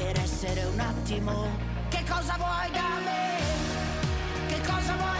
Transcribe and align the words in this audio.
per 0.00 0.18
essere 0.18 0.64
un 0.64 0.80
attimo. 0.80 1.46
Che 1.90 2.02
cosa 2.08 2.34
vuoi 2.38 2.70
da 2.72 2.98
me? 3.04 4.48
Che 4.48 4.60
cosa 4.66 4.94
vuoi? 4.96 5.19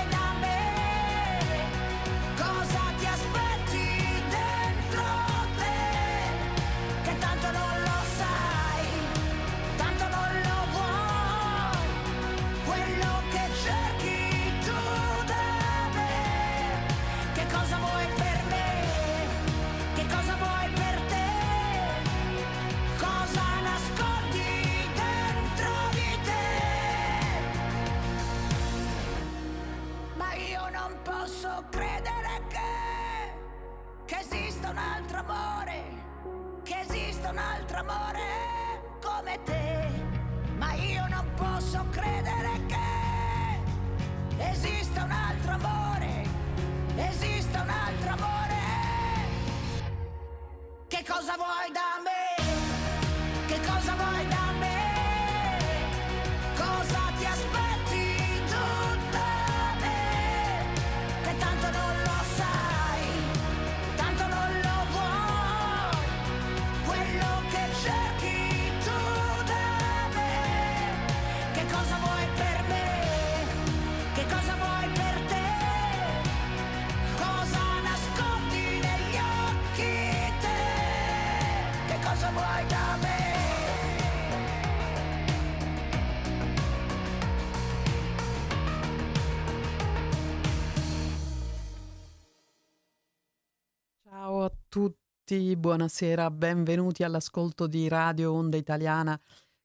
tutti, 95.31 95.55
buonasera, 95.55 96.29
benvenuti 96.29 97.05
all'ascolto 97.05 97.69
di 97.69 97.87
Radio 97.87 98.33
Onda 98.33 98.57
Italiana. 98.57 99.19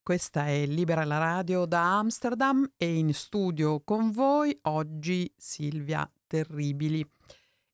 Questa 0.03 0.45
è 0.45 0.67
Libera 0.67 1.03
la 1.05 1.17
Radio 1.17 1.65
da 1.65 1.97
Amsterdam 1.97 2.73
e 2.77 2.95
in 2.95 3.11
studio 3.15 3.81
con 3.83 4.11
voi 4.11 4.55
oggi 4.63 5.31
Silvia 5.35 6.07
Terribili. 6.27 7.03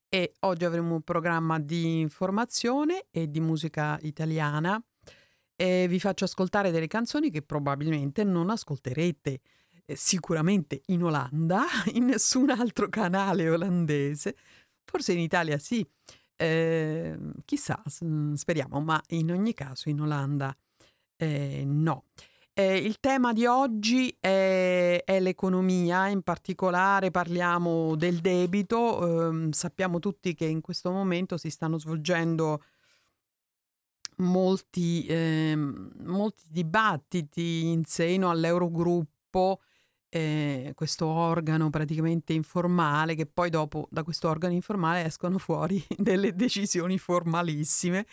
E 0.08 0.36
oggi 0.40 0.64
avremo 0.64 0.96
un 0.96 1.02
programma 1.02 1.60
di 1.60 2.00
informazione 2.00 3.08
e 3.12 3.30
di 3.30 3.42
musica 3.42 4.00
italiana 4.04 4.82
e 5.58 5.86
vi 5.90 6.00
faccio 6.00 6.24
ascoltare 6.24 6.72
delle 6.72 6.88
canzoni 6.88 7.30
che 7.30 7.42
probabilmente 7.42 8.24
non 8.24 8.52
ascolterete 8.52 9.42
eh, 9.84 9.96
sicuramente 9.98 10.82
in 10.86 11.04
Olanda, 11.04 11.66
in 11.92 12.06
nessun 12.06 12.52
altro 12.52 12.88
canale 12.88 13.50
olandese, 13.50 14.38
forse 14.86 15.12
in 15.12 15.20
Italia 15.20 15.58
sì 15.58 15.86
eh, 16.42 17.16
chissà, 17.46 17.84
speriamo, 17.86 18.82
ma 18.82 19.00
in 19.10 19.32
ogni 19.32 19.54
caso 19.54 19.90
in 19.90 20.02
Olanda 20.02 20.56
eh, 21.16 21.64
no. 21.64 22.06
Eh, 22.54 22.78
il 22.78 23.00
tema 23.00 23.32
di 23.32 23.46
oggi 23.46 24.18
è, 24.20 25.04
è, 25.06 25.20
l'economia, 25.20 26.08
in 26.08 26.24
particolare 26.24 27.12
parliamo 27.12 27.96
del 27.96 28.22
debito. 28.22 29.28
Ehm, 29.30 29.52
sappiamo 29.52 30.00
tutti 30.00 30.34
che 30.34 30.46
in 30.46 30.62
questo 30.62 30.90
momento 30.90 31.38
si 31.38 31.52
stanno 31.52 31.78
svolgendo 31.78 32.64
molti, 34.18 35.06
ehm, 35.08 35.92
molti 36.06 36.46
dibattiti 36.50 37.68
in 37.68 37.86
seno 37.86 38.32
all'Eurogruppo 38.32 39.62
eh, 40.14 40.74
questo 40.76 41.06
organo 41.06 41.70
praticamente 41.70 42.34
informale, 42.34 43.16
che 43.16 43.26
poi 43.26 43.50
dopo 43.50 43.88
da 43.90 44.04
questo 44.04 44.28
organo 44.28 44.54
informale 44.54 45.06
escono 45.06 45.38
fuori 45.38 45.82
delle 45.98 46.34
decisioni 46.36 46.98
formalissime. 46.98 48.06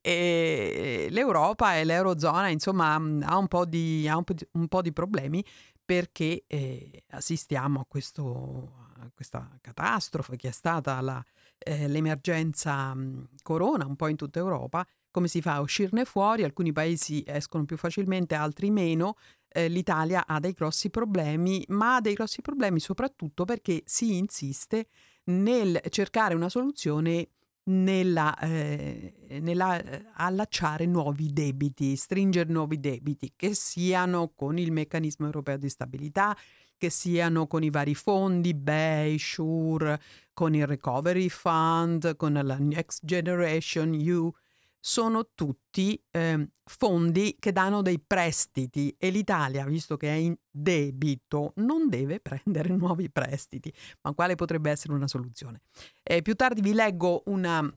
E 0.00 1.08
l'Europa 1.10 1.76
e 1.76 1.84
l'Eurozona, 1.84 2.48
insomma, 2.48 2.94
ha 2.94 3.36
un 3.36 3.48
po' 3.48 3.66
di, 3.66 4.08
un 4.08 4.22
po 4.24 4.32
di, 4.32 4.46
un 4.52 4.68
po 4.68 4.80
di 4.80 4.92
problemi 4.92 5.44
perché 5.84 6.44
eh, 6.46 7.02
assistiamo 7.10 7.80
a, 7.80 7.84
questo, 7.86 8.72
a, 9.00 9.10
questa 9.12 9.58
catastrofe 9.60 10.36
che 10.36 10.48
è 10.48 10.52
stata 10.52 11.00
la, 11.00 11.22
eh, 11.58 11.88
l'emergenza 11.88 12.96
corona 13.42 13.86
un 13.86 13.96
po' 13.96 14.06
in 14.06 14.16
tutta 14.16 14.38
Europa. 14.38 14.86
Come 15.10 15.26
si 15.26 15.42
fa 15.42 15.54
a 15.54 15.60
uscirne 15.60 16.04
fuori? 16.04 16.44
Alcuni 16.44 16.70
paesi 16.70 17.24
escono 17.26 17.64
più 17.64 17.76
facilmente, 17.76 18.36
altri 18.36 18.70
meno. 18.70 19.16
Eh, 19.52 19.68
L'Italia 19.68 20.26
ha 20.26 20.38
dei 20.38 20.52
grossi 20.52 20.90
problemi, 20.90 21.64
ma 21.68 21.96
ha 21.96 22.00
dei 22.00 22.14
grossi 22.14 22.40
problemi 22.40 22.80
soprattutto 22.80 23.44
perché 23.44 23.82
si 23.84 24.16
insiste 24.16 24.86
nel 25.24 25.80
cercare 25.90 26.34
una 26.34 26.48
soluzione 26.48 27.28
nella, 27.64 28.36
eh, 28.38 29.38
nella 29.40 29.82
eh, 29.82 30.06
allacciare 30.14 30.86
nuovi 30.86 31.32
debiti, 31.32 31.96
stringere 31.96 32.50
nuovi 32.50 32.80
debiti, 32.80 33.32
che 33.36 33.54
siano 33.54 34.32
con 34.34 34.58
il 34.58 34.72
meccanismo 34.72 35.26
europeo 35.26 35.56
di 35.56 35.68
stabilità, 35.68 36.36
che 36.76 36.90
siano 36.90 37.46
con 37.46 37.62
i 37.62 37.70
vari 37.70 37.94
fondi, 37.94 38.54
BEI, 38.54 39.18
SURE, 39.18 40.00
con 40.32 40.54
il 40.54 40.66
Recovery 40.66 41.28
Fund, 41.28 42.16
con 42.16 42.32
la 42.32 42.56
Next 42.58 43.04
Generation 43.04 43.92
EU, 43.92 44.32
sono 44.80 45.28
tutti 45.34 46.02
eh, 46.10 46.48
fondi 46.64 47.36
che 47.38 47.52
danno 47.52 47.82
dei 47.82 48.00
prestiti 48.00 48.94
e 48.98 49.10
l'Italia, 49.10 49.64
visto 49.66 49.96
che 49.96 50.08
è 50.08 50.16
in 50.16 50.34
debito, 50.50 51.52
non 51.56 51.88
deve 51.88 52.18
prendere 52.20 52.74
nuovi 52.74 53.10
prestiti. 53.10 53.72
Ma 54.02 54.14
quale 54.14 54.34
potrebbe 54.34 54.70
essere 54.70 54.94
una 54.94 55.06
soluzione? 55.06 55.60
Eh, 56.02 56.22
più 56.22 56.34
tardi 56.34 56.62
vi 56.62 56.72
leggo 56.72 57.22
una 57.26 57.70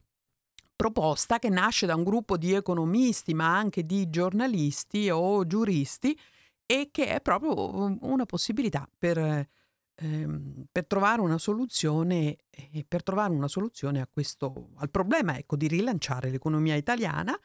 proposta 0.75 1.39
che 1.39 1.49
nasce 1.49 1.85
da 1.85 1.95
un 1.95 2.03
gruppo 2.03 2.37
di 2.37 2.53
economisti, 2.53 3.33
ma 3.33 3.55
anche 3.55 3.85
di 3.85 4.09
giornalisti 4.09 5.09
o 5.09 5.45
giuristi, 5.45 6.17
e 6.65 6.89
che 6.91 7.07
è 7.07 7.21
proprio 7.21 7.97
una 8.01 8.25
possibilità 8.25 8.89
per 8.97 9.47
ehm, 9.95 10.65
per 10.71 10.85
trovare 10.85 11.21
una 11.21 11.37
soluzione, 11.37 12.37
eh, 12.49 12.85
per 12.87 13.03
trovare 13.03 13.33
una 13.33 13.47
soluzione 13.47 14.07
questo, 14.11 14.69
al 14.75 14.89
problema 14.89 15.37
ecco, 15.37 15.55
di 15.55 15.67
rilanciare 15.67 16.29
l'economia 16.29 16.75
italiana, 16.75 17.37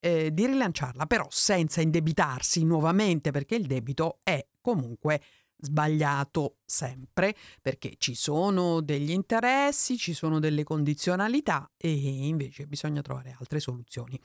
eh, 0.00 0.32
di 0.32 0.46
rilanciarla 0.46 1.06
però 1.06 1.26
senza 1.30 1.80
indebitarsi 1.80 2.64
nuovamente 2.64 3.30
perché 3.30 3.54
il 3.54 3.66
debito 3.66 4.18
è 4.22 4.44
comunque 4.60 5.20
sbagliato 5.56 6.58
sempre 6.66 7.34
perché 7.62 7.94
ci 7.96 8.14
sono 8.14 8.80
degli 8.80 9.10
interessi, 9.10 9.96
ci 9.96 10.12
sono 10.12 10.38
delle 10.38 10.62
condizionalità 10.62 11.70
e 11.76 11.90
invece 11.90 12.66
bisogna 12.66 13.00
trovare 13.00 13.34
altre 13.38 13.60
soluzioni. 13.60 14.20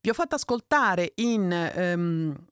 Vi 0.00 0.08
ho 0.08 0.14
fatto 0.14 0.34
ascoltare 0.34 1.12
in 1.16 1.52
ehm, 1.52 2.46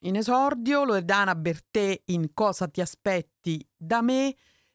in 0.00 0.16
esordio, 0.16 0.84
Loredana 0.84 1.34
Bertè 1.34 2.02
in 2.06 2.32
Cosa 2.34 2.68
ti 2.68 2.80
aspetti 2.80 3.64
da 3.76 4.02
me, 4.02 4.34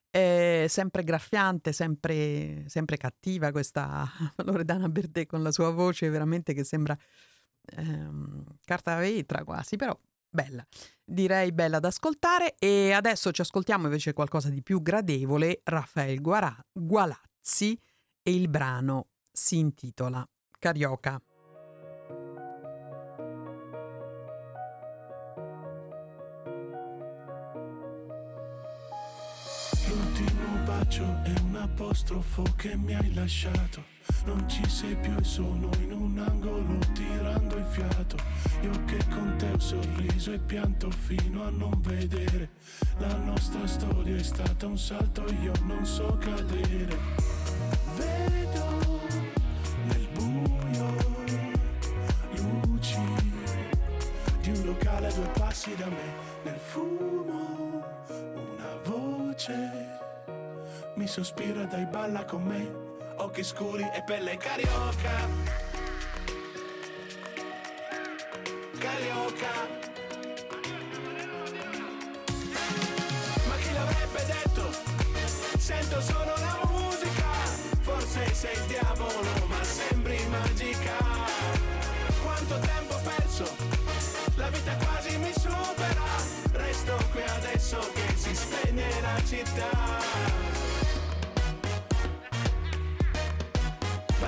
eh, 0.09 0.65
sempre 0.69 1.04
graffiante, 1.04 1.71
sempre, 1.71 2.63
sempre, 2.68 2.98
cattiva 2.98 3.51
questa 3.51 4.09
Loredana 4.44 4.89
Bertè 4.89 5.25
con 5.25 5.44
la 5.44 5.51
sua 5.51 5.69
voce 5.71 6.09
veramente 6.09 6.54
che 6.54 6.63
sembra 6.63 6.98
ehm, 7.75 8.44
carta 8.63 8.98
vetra 8.98 9.44
quasi, 9.44 9.75
però 9.75 9.98
bella, 10.30 10.65
direi 11.04 11.51
bella 11.51 11.80
da 11.80 11.88
ascoltare 11.88 12.56
e 12.57 12.92
adesso 12.92 13.31
ci 13.31 13.42
ascoltiamo 13.42 13.86
invece 13.86 14.13
qualcosa 14.13 14.50
di 14.50 14.62
più 14.62 14.81
gradevole, 14.81 15.62
Raffaele 15.63 16.21
Gualazzi 16.71 17.80
e 18.21 18.33
il 18.33 18.50
brano 18.50 19.07
si 19.31 19.57
intitola 19.57 20.27
Carioca. 20.59 21.21
Apostrofo 31.77 32.41
che 32.56 32.75
mi 32.75 32.95
hai 32.95 33.13
lasciato. 33.13 33.83
Non 34.25 34.50
ci 34.50 34.68
sei 34.68 34.95
più 34.95 35.13
e 35.15 35.24
sono 35.24 35.69
in 35.79 35.91
un 35.91 36.18
angolo 36.18 36.79
tirando 36.94 37.56
il 37.56 37.65
fiato. 37.65 38.18
Io 38.62 38.71
che 38.85 38.97
con 39.09 39.35
te 39.38 39.51
ho 39.51 39.59
sorriso 39.59 40.31
e 40.31 40.39
pianto 40.39 40.89
fino 40.89 41.44
a 41.44 41.51
non 41.51 41.79
vedere. 41.81 42.50
La 42.97 43.15
nostra 43.18 43.68
storia 43.68 44.15
è 44.15 44.24
stata 44.24 44.65
un 44.65 44.77
salto, 44.77 45.24
io 45.44 45.51
non 45.65 45.85
so 45.85 46.18
cadere. 46.19 46.97
Vedo 47.95 49.00
nel 49.85 50.07
buio 50.13 50.95
luci 52.38 52.97
di 54.41 54.50
un 54.50 54.65
locale 54.65 55.07
a 55.07 55.13
due 55.13 55.30
passi 55.38 55.75
da 55.75 55.85
me. 55.85 56.25
Nel 56.44 56.57
fumo 56.57 57.17
mi 61.18 61.24
sospira 61.24 61.66
dai 61.66 61.86
balla 61.86 62.25
con 62.25 62.44
me. 62.44 62.69
Occhi 63.16 63.44
scuri 63.44 63.81
e 63.81 64.04
pelle 64.06 64.38
carioca. 64.38 65.28
Carioca. 68.78 69.54
Ma 73.48 73.56
chi 73.56 73.74
l'avrebbe 73.74 74.25
detto? 74.28 74.69
Sento 75.58 76.02
solo 76.02 76.34
la 76.38 76.60
musica. 76.69 77.30
Forse 77.81 78.34
sei 78.36 78.56
il 78.56 78.66
diavolo 78.68 79.48
ma 79.48 79.64
sembri 79.64 80.24
magica. 80.28 80.98
Quanto 82.22 82.60
tempo 82.60 82.96
perso? 83.04 83.56
La 84.36 84.50
vita 84.50 84.75
quasi 84.75 85.18
mi 85.18 85.34
supera. 85.34 86.06
Resto 86.52 86.96
qui 87.12 87.24
adesso 87.24 87.80
che 87.94 88.16
si 88.16 88.36
spegne 88.36 89.02
la 89.02 89.19
città 89.25 90.56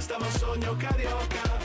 bastava 0.09 0.25
un 0.25 0.31
sogno 0.31 0.75
carioca. 0.75 1.57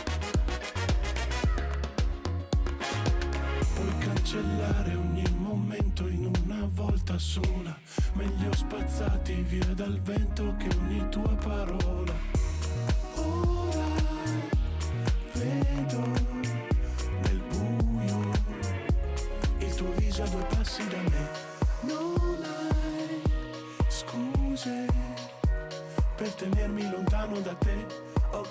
Puoi 3.74 3.98
cancellare 3.98 4.94
ogni 4.94 5.24
momento 5.38 6.06
in 6.08 6.30
una 6.42 6.68
volta 6.72 7.16
sola, 7.18 7.74
meglio 8.12 8.54
spazzati 8.54 9.32
via 9.48 9.72
dal 9.74 9.98
vento 10.00 10.54
che 10.58 10.68
ogni 10.76 11.08
tua 11.08 11.34
parola. 11.36 12.33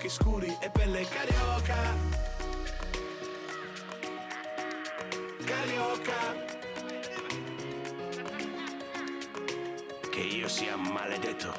Occhi 0.04 0.08
scuri 0.08 0.56
e 0.60 0.70
pelle 0.70 1.06
carioca. 1.08 1.76
Carioca. 5.44 6.34
Che 10.10 10.20
io 10.20 10.48
sia 10.48 10.76
maledetto. 10.76 11.54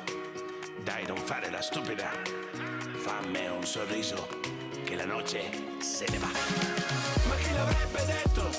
Dai, 0.83 1.05
non 1.07 1.17
fare 1.17 1.49
la 1.49 1.61
stupida. 1.61 2.11
Fammi 2.97 3.47
un 3.47 3.65
sorriso, 3.65 4.27
che 4.83 4.95
la 4.95 5.05
noce 5.05 5.49
se 5.79 6.05
ne 6.09 6.17
va. 6.19 6.29
Ma 7.27 7.35
chi 7.35 7.53
l'avrebbe 7.53 8.05
detto? 8.05 8.49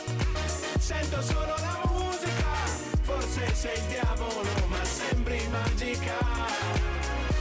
Sento 0.79 1.23
solo 1.23 1.55
la 1.59 1.81
musica. 1.93 2.55
Forse 3.03 3.55
sei 3.55 3.79
il 3.79 3.85
diavolo, 3.85 4.67
ma 4.69 4.85
sembri 4.85 5.47
magica. 5.49 6.17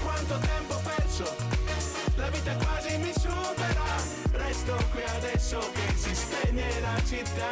Quanto 0.03 0.37
tempo? 0.37 0.54
Vita 2.45 2.63
quasi 2.63 2.95
mi 2.97 3.11
supera 3.11 3.95
Resto 4.33 4.75
qui 4.91 5.01
adesso 5.17 5.57
che 5.73 5.95
si 5.95 6.13
spegne 6.13 6.79
la 6.79 7.01
città. 7.03 7.49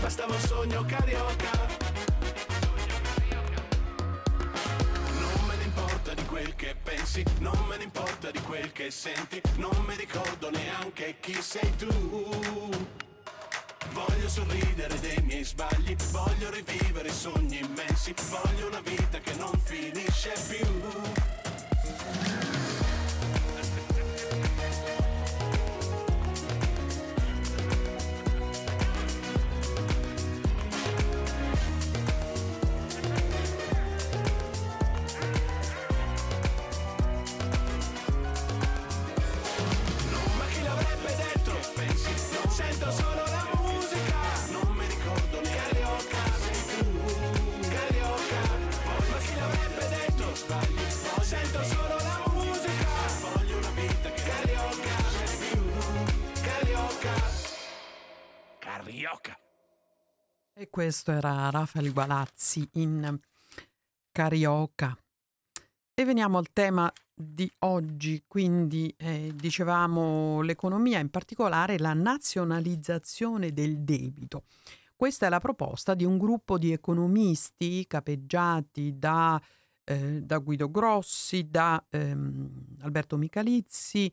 Bastava 0.00 0.32
un 0.32 0.40
sogno 0.40 0.84
carioca. 0.84 1.50
Non 5.18 5.46
me 5.48 5.56
ne 5.56 5.64
importa 5.64 6.14
di 6.14 6.24
quel 6.26 6.54
che 6.54 6.76
pensi 6.80 7.24
Non 7.40 7.58
me 7.68 7.76
ne 7.78 7.84
importa 7.84 8.30
di 8.30 8.40
quel 8.42 8.70
che 8.70 8.92
senti 8.92 9.40
Non 9.56 9.84
mi 9.84 9.96
ricordo 9.96 10.50
neanche 10.50 11.16
chi 11.18 11.42
sei 11.42 11.74
tu 11.74 13.05
Voglio 14.26 14.44
sorridere 14.44 14.98
dei 14.98 15.22
miei 15.22 15.44
sbagli, 15.44 15.94
voglio 16.10 16.50
rivivere 16.50 17.12
sogni 17.12 17.60
immensi, 17.60 18.12
voglio 18.28 18.66
una 18.66 18.80
vita 18.80 19.20
che 19.20 19.32
non 19.34 19.52
finisce 19.62 20.32
più. 20.48 21.45
Questo 60.86 61.10
era 61.10 61.50
Rafael 61.50 61.92
Gualazzi 61.92 62.64
in 62.74 63.18
Carioca. 64.12 64.96
E 65.92 66.04
veniamo 66.04 66.38
al 66.38 66.52
tema 66.52 66.92
di 67.12 67.50
oggi, 67.60 68.22
quindi 68.28 68.94
eh, 68.96 69.32
dicevamo 69.34 70.42
l'economia, 70.42 71.00
in 71.00 71.10
particolare 71.10 71.76
la 71.80 71.92
nazionalizzazione 71.92 73.52
del 73.52 73.78
debito. 73.78 74.44
Questa 74.94 75.26
è 75.26 75.28
la 75.28 75.40
proposta 75.40 75.92
di 75.94 76.04
un 76.04 76.18
gruppo 76.18 76.56
di 76.56 76.70
economisti 76.70 77.84
capeggiati 77.88 78.96
da, 78.96 79.42
eh, 79.82 80.22
da 80.22 80.38
Guido 80.38 80.70
Grossi, 80.70 81.48
da 81.50 81.84
ehm, 81.90 82.76
Alberto 82.82 83.16
Michalizzi, 83.16 84.12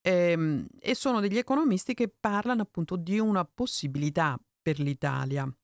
ehm, 0.00 0.68
e 0.80 0.94
sono 0.94 1.20
degli 1.20 1.36
economisti 1.36 1.92
che 1.92 2.08
parlano 2.08 2.62
appunto 2.62 2.96
di 2.96 3.18
una 3.18 3.44
possibilità 3.44 4.40
per 4.62 4.78
l'Italia. 4.78 5.54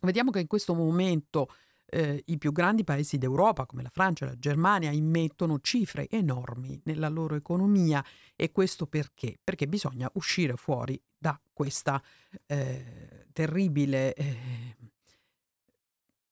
Vediamo 0.00 0.30
che 0.30 0.40
in 0.40 0.46
questo 0.46 0.74
momento 0.74 1.48
eh, 1.90 2.22
i 2.26 2.38
più 2.38 2.52
grandi 2.52 2.84
paesi 2.84 3.18
d'Europa, 3.18 3.66
come 3.66 3.82
la 3.82 3.90
Francia 3.90 4.24
e 4.24 4.28
la 4.28 4.38
Germania, 4.38 4.90
immettono 4.90 5.58
cifre 5.60 6.08
enormi 6.08 6.80
nella 6.84 7.08
loro 7.08 7.34
economia 7.34 8.04
e 8.36 8.52
questo 8.52 8.86
perché? 8.86 9.38
Perché 9.42 9.66
bisogna 9.66 10.10
uscire 10.14 10.56
fuori 10.56 11.00
da 11.18 11.38
questa 11.52 12.02
eh, 12.46 13.26
terribile... 13.32 14.14
Eh, 14.14 14.76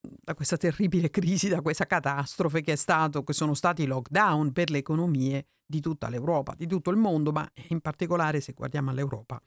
da 0.01 0.35
questa 0.35 0.57
terribile 0.57 1.11
crisi, 1.11 1.49
da 1.49 1.61
questa 1.61 1.85
catastrofe 1.85 2.63
che, 2.63 2.77
stato, 2.77 3.25
che 3.25 3.33
sono 3.33 3.53
stati 3.53 3.83
i 3.83 3.87
lockdown 3.87 4.53
per 4.53 4.71
le 4.71 4.79
economie 4.79 5.47
di 5.67 5.81
tutta 5.81 6.09
l'Europa, 6.09 6.55
di 6.57 6.67
tutto 6.67 6.91
il 6.91 6.97
mondo, 6.97 7.31
ma 7.31 7.47
in 7.69 7.81
particolare 7.81 8.41
se 8.41 8.53
guardiamo 8.53 8.91
all'Europa 8.91 9.43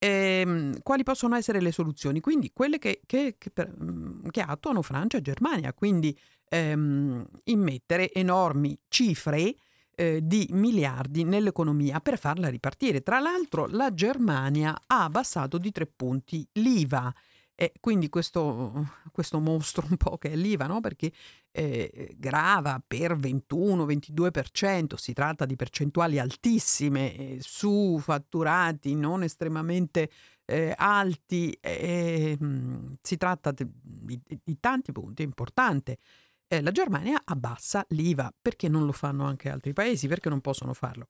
ehm, 0.00 0.80
quali 0.82 1.02
possono 1.04 1.36
essere 1.36 1.60
le 1.60 1.70
soluzioni? 1.70 2.20
Quindi 2.20 2.50
quelle 2.52 2.78
che, 2.78 3.02
che, 3.06 3.36
che, 3.38 3.52
mm, 3.82 4.28
che 4.30 4.40
attuano 4.40 4.82
Francia 4.82 5.18
e 5.18 5.22
Germania, 5.22 5.72
quindi 5.74 6.16
ehm, 6.48 7.24
immettere 7.44 8.12
enormi 8.12 8.76
cifre 8.88 9.54
eh, 9.94 10.20
di 10.22 10.48
miliardi 10.52 11.24
nell'economia 11.24 12.00
per 12.00 12.18
farla 12.18 12.48
ripartire. 12.48 13.02
Tra 13.02 13.20
l'altro 13.20 13.66
la 13.66 13.92
Germania 13.92 14.74
ha 14.86 15.04
abbassato 15.04 15.58
di 15.58 15.70
tre 15.70 15.86
punti 15.86 16.46
l'IVA 16.54 17.12
e 17.60 17.74
quindi 17.78 18.08
questo, 18.08 18.88
questo 19.12 19.38
mostro 19.38 19.86
un 19.90 19.98
po' 19.98 20.16
che 20.16 20.30
è 20.30 20.34
l'IVA, 20.34 20.66
no? 20.66 20.80
perché 20.80 21.12
eh, 21.50 22.14
grava 22.16 22.82
per 22.86 23.18
21-22%, 23.18 24.94
si 24.94 25.12
tratta 25.12 25.44
di 25.44 25.56
percentuali 25.56 26.18
altissime 26.18 27.14
eh, 27.14 27.38
su 27.42 27.98
fatturati 28.00 28.94
non 28.94 29.24
estremamente 29.24 30.10
eh, 30.46 30.72
alti, 30.74 31.54
mh, 31.62 32.94
si 33.02 33.18
tratta 33.18 33.50
di, 33.50 33.66
di, 33.70 34.18
di, 34.42 34.58
tanti 34.58 34.90
punti, 34.92 35.22
è 35.22 35.26
importante. 35.26 35.98
Eh, 36.46 36.62
la 36.62 36.70
Germania 36.70 37.20
abbassa 37.22 37.84
l'IVA, 37.90 38.32
perché 38.40 38.70
non 38.70 38.86
lo 38.86 38.92
fanno 38.92 39.26
anche 39.26 39.50
altri 39.50 39.74
paesi? 39.74 40.08
Perché 40.08 40.30
non 40.30 40.40
possono 40.40 40.72
farlo? 40.72 41.08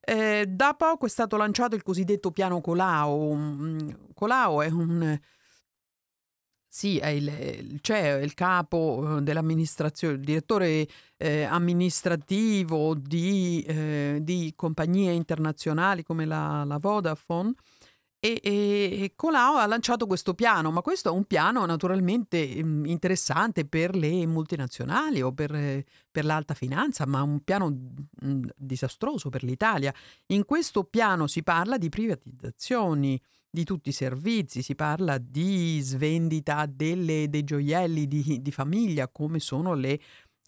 Eh, 0.00 0.46
da 0.48 0.74
poco 0.74 1.06
è 1.06 1.08
stato 1.08 1.36
lanciato 1.36 1.76
il 1.76 1.84
cosiddetto 1.84 2.32
piano 2.32 2.60
Colau. 2.60 3.76
Colau 4.14 4.62
è 4.62 4.68
un 4.68 5.16
sì, 6.74 6.96
è 6.96 7.08
il, 7.08 7.80
c'è 7.82 8.14
il 8.22 8.32
capo 8.32 9.18
eh, 9.18 9.20
dell'amministrazione, 9.20 10.14
il 10.14 10.22
direttore 10.22 10.88
eh, 11.18 11.42
amministrativo 11.42 12.94
di, 12.94 13.62
eh, 13.68 14.20
di, 14.22 14.54
compagnie 14.56 15.12
internazionali 15.12 16.02
come 16.02 16.24
la, 16.24 16.64
la 16.64 16.78
Vodafone 16.78 17.52
e, 18.18 18.40
e, 18.42 19.12
Colau 19.14 19.56
ha 19.56 19.66
lanciato 19.66 20.06
questo 20.06 20.32
piano, 20.32 20.70
ma 20.70 20.80
questo 20.80 21.10
è 21.10 21.12
un 21.12 21.24
piano 21.24 21.66
naturalmente 21.66 22.62
mm, 22.62 22.86
interessante 22.86 23.66
per 23.66 23.94
le 23.94 24.26
multinazionali 24.26 25.20
o 25.20 25.30
per, 25.32 25.84
per 26.10 26.24
l'alta 26.24 26.54
finanza, 26.54 27.04
ma 27.04 27.20
un 27.20 27.40
piano 27.44 27.68
mh, 27.68 27.98
mm, 28.24 28.42
disastroso 28.56 29.28
per 29.28 29.42
l'Italia. 29.42 29.92
In 30.28 30.46
questo 30.46 30.84
piano 30.84 31.26
si 31.26 31.42
parla 31.42 31.76
di 31.76 31.90
privatizzazioni 31.90 33.20
di 33.54 33.64
tutti 33.64 33.90
i 33.90 33.92
servizi, 33.92 34.62
si 34.62 34.74
parla 34.74 35.18
di 35.18 35.78
svendita 35.82 36.64
delle, 36.66 37.28
dei 37.28 37.44
gioielli 37.44 38.08
di, 38.08 38.38
di 38.40 38.50
famiglia 38.50 39.08
come 39.08 39.40
sono 39.40 39.74
le, 39.74 40.00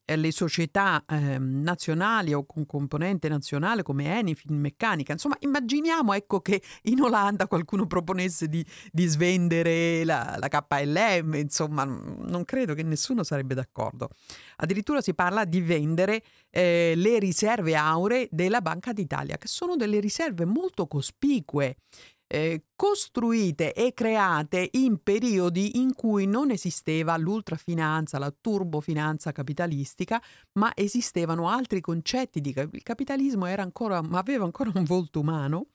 eh, 0.06 0.16
le 0.16 0.32
società 0.32 1.04
eh, 1.06 1.38
nazionali 1.38 2.32
o 2.32 2.46
con 2.46 2.64
componente 2.64 3.28
nazionale 3.28 3.82
come 3.82 4.18
Eni, 4.18 4.34
Finmeccanica. 4.34 5.12
Insomma, 5.12 5.36
immaginiamo 5.40 6.14
ecco, 6.14 6.40
che 6.40 6.62
in 6.84 7.02
Olanda 7.02 7.46
qualcuno 7.46 7.86
proponesse 7.86 8.48
di, 8.48 8.64
di 8.90 9.04
svendere 9.04 10.02
la, 10.04 10.36
la, 10.38 10.48
KLM, 10.48 11.34
insomma, 11.34 11.84
non 11.84 12.42
credo 12.46 12.72
che 12.72 12.82
nessuno 12.82 13.22
sarebbe 13.22 13.54
d'accordo. 13.54 14.08
Addirittura 14.56 15.02
si 15.02 15.12
parla 15.12 15.44
di 15.44 15.60
vendere 15.60 16.22
eh, 16.48 16.94
le 16.96 17.18
riserve 17.18 17.76
auree 17.76 18.28
della 18.30 18.62
Banca 18.62 18.94
d'Italia, 18.94 19.36
che 19.36 19.48
sono 19.48 19.76
delle 19.76 20.00
riserve 20.00 20.46
molto 20.46 20.86
cospicue 20.86 21.76
eh, 22.26 22.64
costruite 22.74 23.72
e 23.72 23.92
create 23.92 24.68
in 24.72 25.02
periodi 25.02 25.78
in 25.80 25.94
cui 25.94 26.26
non 26.26 26.50
esisteva 26.50 27.16
l'ultrafinanza, 27.16 28.18
la 28.18 28.34
turbofinanza 28.38 29.32
capitalistica, 29.32 30.22
ma 30.52 30.72
esistevano 30.74 31.48
altri 31.48 31.80
concetti 31.80 32.40
di 32.40 32.54
il 32.56 32.82
capitalismo 32.82 33.46
era 33.46 33.62
ancora, 33.62 33.98
aveva 33.98 34.44
ancora 34.44 34.72
un 34.74 34.84
volto 34.84 35.20
umano. 35.20 35.66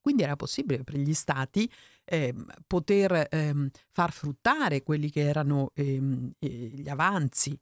Quindi 0.00 0.22
era 0.22 0.36
possibile 0.36 0.84
per 0.84 0.98
gli 0.98 1.14
stati 1.14 1.70
eh, 2.04 2.34
poter 2.66 3.26
eh, 3.30 3.70
far 3.90 4.12
fruttare 4.12 4.82
quelli 4.82 5.08
che 5.10 5.22
erano 5.22 5.70
ehm, 5.72 6.30
eh, 6.40 6.46
gli 6.48 6.88
avanzi 6.90 7.58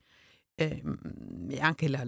ehm, 0.56 1.46
e 1.50 1.60
anche 1.60 1.88
la, 1.88 2.04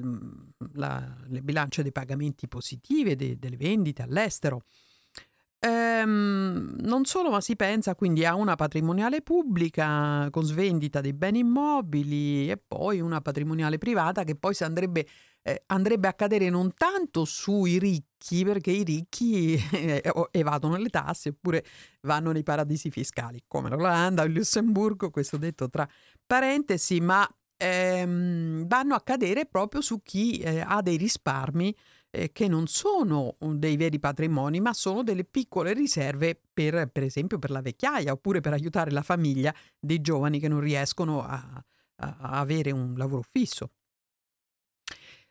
la, 0.73 1.17
le 1.29 1.41
bilance 1.41 1.83
dei 1.83 1.93
pagamenti 1.93 2.49
positivi 2.49 3.15
de, 3.15 3.39
delle 3.39 3.57
vendite 3.57 4.03
all'estero. 4.03 4.65
Ehm, 5.65 6.77
non 6.81 7.07
solo, 7.07 7.31
ma 7.31 7.41
si 7.41 7.57
pensa 7.57 7.95
quindi 7.95 8.27
a 8.27 8.35
una 8.35 8.55
patrimoniale 8.55 9.23
pubblica 9.23 10.29
con 10.31 10.43
svendita 10.43 11.01
dei 11.01 11.15
beni 11.15 11.39
immobili 11.39 12.51
e 12.51 12.59
poi 12.59 13.01
una 13.01 13.23
patrimoniale 13.23 13.79
privata 13.79 14.25
che 14.25 14.35
poi 14.35 14.55
andrebbe, 14.61 15.07
eh, 15.41 15.63
andrebbe 15.69 16.07
a 16.07 16.13
cadere 16.13 16.51
non 16.51 16.75
tanto 16.75 17.25
sui 17.25 17.79
ricchi, 17.79 18.45
perché 18.45 18.73
i 18.73 18.83
ricchi 18.83 19.55
eh, 19.73 20.03
evadono 20.33 20.77
le 20.77 20.91
tasse 20.91 21.31
oppure 21.31 21.65
vanno 22.03 22.31
nei 22.31 22.43
paradisi 22.43 22.91
fiscali, 22.91 23.43
come 23.47 23.71
l'Olanda 23.71 24.23
o 24.23 24.27
il 24.27 24.35
Lussemburgo, 24.35 25.09
questo 25.09 25.39
detto 25.39 25.71
tra 25.71 25.89
parentesi, 26.27 27.01
ma 27.01 27.27
ehm, 27.57 28.67
vanno 28.67 28.95
a 28.95 29.01
cadere 29.01 29.47
proprio 29.47 29.81
su 29.81 30.03
chi 30.03 30.41
eh, 30.41 30.61
ha 30.61 30.83
dei 30.83 30.99
risparmi 30.99 31.75
eh, 32.15 32.31
che 32.33 32.47
non 32.47 32.69
sono 32.69 33.37
dei 33.41 33.77
veri 33.77 33.99
patrimoni, 33.99 34.61
ma 34.61 34.73
sono 34.73 35.03
delle 35.03 35.25
piccole 35.25 35.73
riserve 35.73 36.41
per, 36.53 36.89
per 36.91 37.03
esempio, 37.03 37.39
per 37.39 37.51
la 37.51 37.61
vecchiaia 37.61 38.13
oppure 38.13 38.41
per 38.41 38.53
aiutare 38.53 38.93
la 38.93 39.03
famiglia 39.03 39.53
dei 39.79 40.01
giovani 40.01 40.39
che 40.39 40.49
non 40.49 40.61
riescono 40.61 41.23
a, 41.25 41.65
a 41.97 42.17
avere 42.19 42.71
un 42.71 42.95
lavoro 42.97 43.23
fisso. 43.29 43.71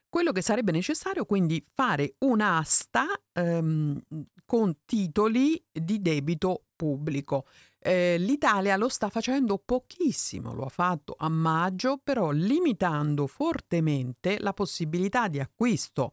Quello 0.09 0.31
che 0.31 0.43
sarebbe 0.43 0.71
necessario 0.71 1.25
quindi 1.25 1.63
fare 1.73 2.15
un'asta 2.19 3.05
ehm, 3.31 3.99
con 4.45 4.77
titoli 4.85 5.63
di 5.71 6.01
debito 6.01 6.65
pubblico. 6.75 7.47
Eh, 7.79 8.17
L'Italia 8.19 8.75
lo 8.75 8.89
sta 8.89 9.09
facendo 9.09 9.57
pochissimo, 9.57 10.53
lo 10.53 10.65
ha 10.65 10.69
fatto 10.69 11.15
a 11.17 11.29
maggio, 11.29 11.97
però 11.97 12.29
limitando 12.29 13.25
fortemente 13.25 14.37
la 14.39 14.53
possibilità 14.53 15.27
di 15.29 15.39
acquisto 15.39 16.11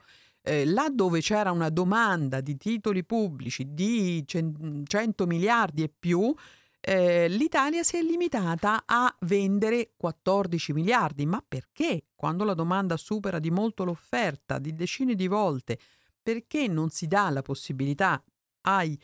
eh, 0.50 0.64
là 0.64 0.88
dove 0.90 1.20
c'era 1.20 1.52
una 1.52 1.68
domanda 1.68 2.40
di 2.40 2.56
titoli 2.56 3.04
pubblici 3.04 3.72
di 3.72 4.24
100 4.26 5.26
miliardi 5.26 5.84
e 5.84 5.92
più, 5.96 6.34
eh, 6.80 7.28
l'Italia 7.28 7.84
si 7.84 7.98
è 7.98 8.02
limitata 8.02 8.82
a 8.84 9.14
vendere 9.20 9.92
14 9.96 10.72
miliardi. 10.72 11.24
Ma 11.24 11.40
perché? 11.46 12.06
Quando 12.16 12.42
la 12.42 12.54
domanda 12.54 12.96
supera 12.96 13.38
di 13.38 13.50
molto 13.52 13.84
l'offerta, 13.84 14.58
di 14.58 14.74
decine 14.74 15.14
di 15.14 15.28
volte, 15.28 15.78
perché 16.20 16.66
non 16.66 16.90
si 16.90 17.06
dà 17.06 17.30
la 17.30 17.42
possibilità 17.42 18.20
ai 18.62 18.98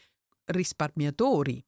risparmiatori 0.47 1.65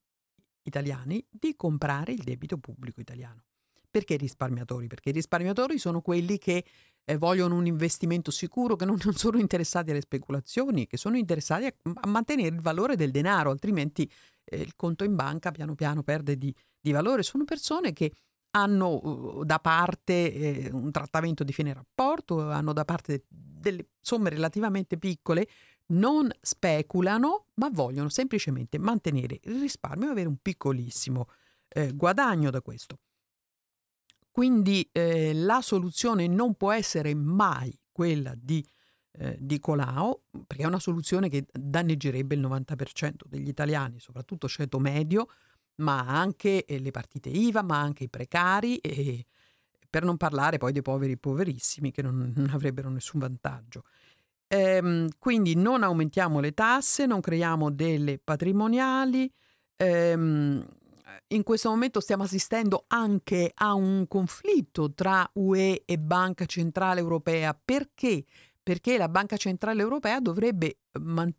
italiani 0.62 1.24
di 1.30 1.54
comprare 1.54 2.12
il 2.12 2.24
debito 2.24 2.58
pubblico 2.58 3.00
italiano? 3.00 3.47
Perché 3.90 4.14
i 4.14 4.18
risparmiatori? 4.18 4.86
Perché 4.86 5.10
i 5.10 5.12
risparmiatori 5.12 5.78
sono 5.78 6.00
quelli 6.00 6.38
che 6.38 6.64
eh, 7.04 7.16
vogliono 7.16 7.56
un 7.56 7.66
investimento 7.66 8.30
sicuro, 8.30 8.76
che 8.76 8.84
non, 8.84 8.98
non, 9.02 9.14
sono 9.14 9.38
interessati 9.38 9.90
alle 9.90 10.02
speculazioni, 10.02 10.86
che 10.86 10.98
sono 10.98 11.16
interessati 11.16 11.64
a, 11.64 11.72
a 12.02 12.06
mantenere 12.06 12.54
il 12.54 12.60
valore 12.60 12.96
del 12.96 13.10
denaro, 13.10 13.50
altrimenti 13.50 14.10
eh, 14.44 14.60
il 14.60 14.76
conto 14.76 15.04
in 15.04 15.14
banca 15.14 15.50
piano 15.50 15.74
piano 15.74 16.02
perde 16.02 16.36
di, 16.36 16.54
di 16.78 16.92
valore. 16.92 17.22
Sono 17.22 17.44
persone 17.44 17.92
che 17.92 18.12
hanno 18.50 19.00
uh, 19.02 19.44
da 19.44 19.58
parte 19.58 20.32
eh, 20.32 20.70
un 20.72 20.90
trattamento 20.90 21.44
di 21.44 21.52
fine 21.52 21.72
rapporto, 21.72 22.50
hanno 22.50 22.72
da 22.72 22.84
parte 22.84 23.24
delle 23.28 23.88
somme 24.00 24.30
relativamente 24.30 24.98
piccole, 24.98 25.48
non 25.88 26.30
speculano, 26.40 27.46
ma 27.54 27.70
vogliono 27.70 28.08
semplicemente 28.08 28.78
mantenere 28.78 29.40
il 29.44 29.60
risparmio 29.60 30.08
e 30.08 30.10
avere 30.10 30.28
un 30.28 30.36
piccolissimo 30.40 31.28
eh, 31.68 31.92
guadagno 31.94 32.50
da 32.50 32.60
questo. 32.60 32.98
Quindi 34.38 34.88
eh, 34.92 35.34
la 35.34 35.60
soluzione 35.60 36.28
non 36.28 36.54
può 36.54 36.70
essere 36.70 37.12
mai 37.12 37.76
quella 37.90 38.34
di, 38.36 38.64
eh, 39.18 39.36
di 39.36 39.58
Colau, 39.58 40.26
perché 40.46 40.62
è 40.62 40.66
una 40.66 40.78
soluzione 40.78 41.28
che 41.28 41.46
danneggerebbe 41.52 42.36
il 42.36 42.40
90% 42.42 43.26
degli 43.26 43.48
italiani, 43.48 43.98
soprattutto 43.98 44.46
ceto 44.46 44.78
medio, 44.78 45.26
ma 45.78 46.06
anche 46.06 46.64
eh, 46.66 46.78
le 46.78 46.92
partite 46.92 47.30
IVA, 47.30 47.62
ma 47.62 47.80
anche 47.80 48.04
i 48.04 48.08
precari 48.08 48.76
e 48.76 49.26
per 49.90 50.04
non 50.04 50.16
parlare 50.16 50.58
poi 50.58 50.70
dei 50.70 50.82
poveri 50.82 51.18
poverissimi 51.18 51.90
che 51.90 52.02
non, 52.02 52.32
non 52.36 52.50
avrebbero 52.50 52.90
nessun 52.90 53.18
vantaggio. 53.18 53.86
Ehm, 54.46 55.08
quindi 55.18 55.56
non 55.56 55.82
aumentiamo 55.82 56.38
le 56.38 56.54
tasse, 56.54 57.06
non 57.06 57.20
creiamo 57.20 57.72
delle 57.72 58.20
patrimoniali. 58.20 59.28
Ehm, 59.74 60.64
in 61.28 61.42
questo 61.42 61.70
momento 61.70 62.00
stiamo 62.00 62.24
assistendo 62.24 62.84
anche 62.88 63.50
a 63.54 63.74
un 63.74 64.06
conflitto 64.08 64.92
tra 64.92 65.28
UE 65.34 65.82
e 65.84 65.98
Banca 65.98 66.46
Centrale 66.46 67.00
Europea. 67.00 67.58
Perché? 67.62 68.24
Perché 68.62 68.98
la 68.98 69.08
Banca 69.08 69.36
Centrale 69.36 69.80
Europea 69.80 70.20
dovrebbe 70.20 70.78
man- 71.00 71.34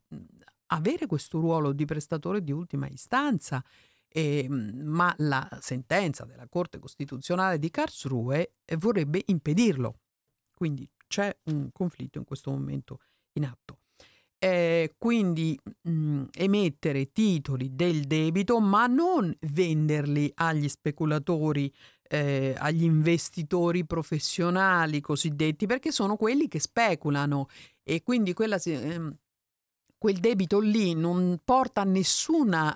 avere 0.68 1.06
questo 1.06 1.40
ruolo 1.40 1.72
di 1.72 1.86
prestatore 1.86 2.44
di 2.44 2.52
ultima 2.52 2.88
istanza 2.88 3.64
eh, 4.10 4.48
ma 4.50 5.14
la 5.20 5.48
sentenza 5.62 6.26
della 6.26 6.48
Corte 6.48 6.80
Costituzionale 6.80 7.60
di 7.60 7.70
Karlsruhe 7.70 8.56
eh, 8.66 8.76
vorrebbe 8.76 9.24
impedirlo. 9.28 10.00
Quindi 10.52 10.90
c'è 11.08 11.36
un 11.44 11.72
conflitto 11.72 12.18
in 12.18 12.26
questo 12.26 12.52
momento 12.52 13.00
in 13.34 13.46
atto. 13.46 13.80
Eh, 14.42 14.96
quindi 14.98 15.60
mh, 15.82 16.28
emettere 16.32 17.12
titoli 17.12 17.76
del 17.76 18.06
debito, 18.06 18.62
ma 18.62 18.88
non 18.88 19.36
venderli 19.42 20.32
agli 20.36 20.70
speculatori, 20.70 21.72
eh, 22.04 22.56
agli 22.58 22.84
investitori 22.84 23.86
professionali 23.86 25.02
cosiddetti, 25.02 25.66
perché 25.66 25.92
sono 25.92 26.16
quelli 26.16 26.48
che 26.48 26.60
speculano. 26.60 27.48
E 27.84 28.02
quindi 28.02 28.32
quella, 28.32 28.56
eh, 28.64 29.14
quel 29.98 30.18
debito 30.20 30.60
lì 30.62 30.94
non 30.94 31.42
porta 31.44 31.84
nessuna 31.84 32.74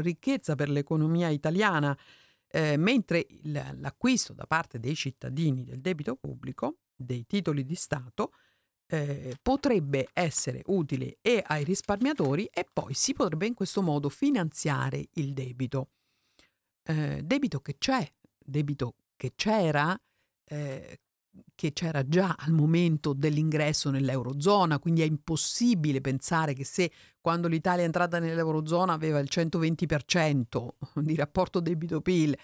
ricchezza 0.00 0.54
per 0.54 0.70
l'economia 0.70 1.30
italiana, 1.30 1.98
eh, 2.48 2.76
mentre 2.76 3.26
l'acquisto 3.42 4.32
da 4.32 4.46
parte 4.46 4.78
dei 4.78 4.94
cittadini 4.94 5.64
del 5.64 5.80
debito 5.80 6.14
pubblico, 6.14 6.76
dei 6.94 7.26
titoli 7.26 7.64
di 7.64 7.74
Stato, 7.74 8.30
eh, 8.88 9.36
potrebbe 9.42 10.08
essere 10.12 10.62
utile 10.66 11.18
e 11.20 11.42
ai 11.44 11.64
risparmiatori 11.64 12.48
e 12.52 12.66
poi 12.72 12.94
si 12.94 13.12
potrebbe 13.14 13.46
in 13.46 13.54
questo 13.54 13.82
modo 13.82 14.08
finanziare 14.08 15.08
il 15.14 15.32
debito. 15.32 15.88
Eh, 16.84 17.20
debito 17.24 17.60
che 17.60 17.76
c'è, 17.78 18.08
debito 18.38 18.94
che 19.16 19.32
c'era, 19.34 19.98
eh, 20.44 21.00
che 21.54 21.72
c'era 21.72 22.06
già 22.06 22.34
al 22.38 22.52
momento 22.52 23.12
dell'ingresso 23.12 23.90
nell'Eurozona, 23.90 24.78
quindi 24.78 25.02
è 25.02 25.06
impossibile 25.06 26.00
pensare 26.00 26.54
che 26.54 26.64
se 26.64 26.90
quando 27.20 27.48
l'Italia 27.48 27.82
è 27.82 27.86
entrata 27.86 28.18
nell'Eurozona 28.18 28.92
aveva 28.92 29.18
il 29.18 29.28
120% 29.30 30.68
di 31.02 31.14
rapporto 31.16 31.60
debito-PIL, 31.60 32.38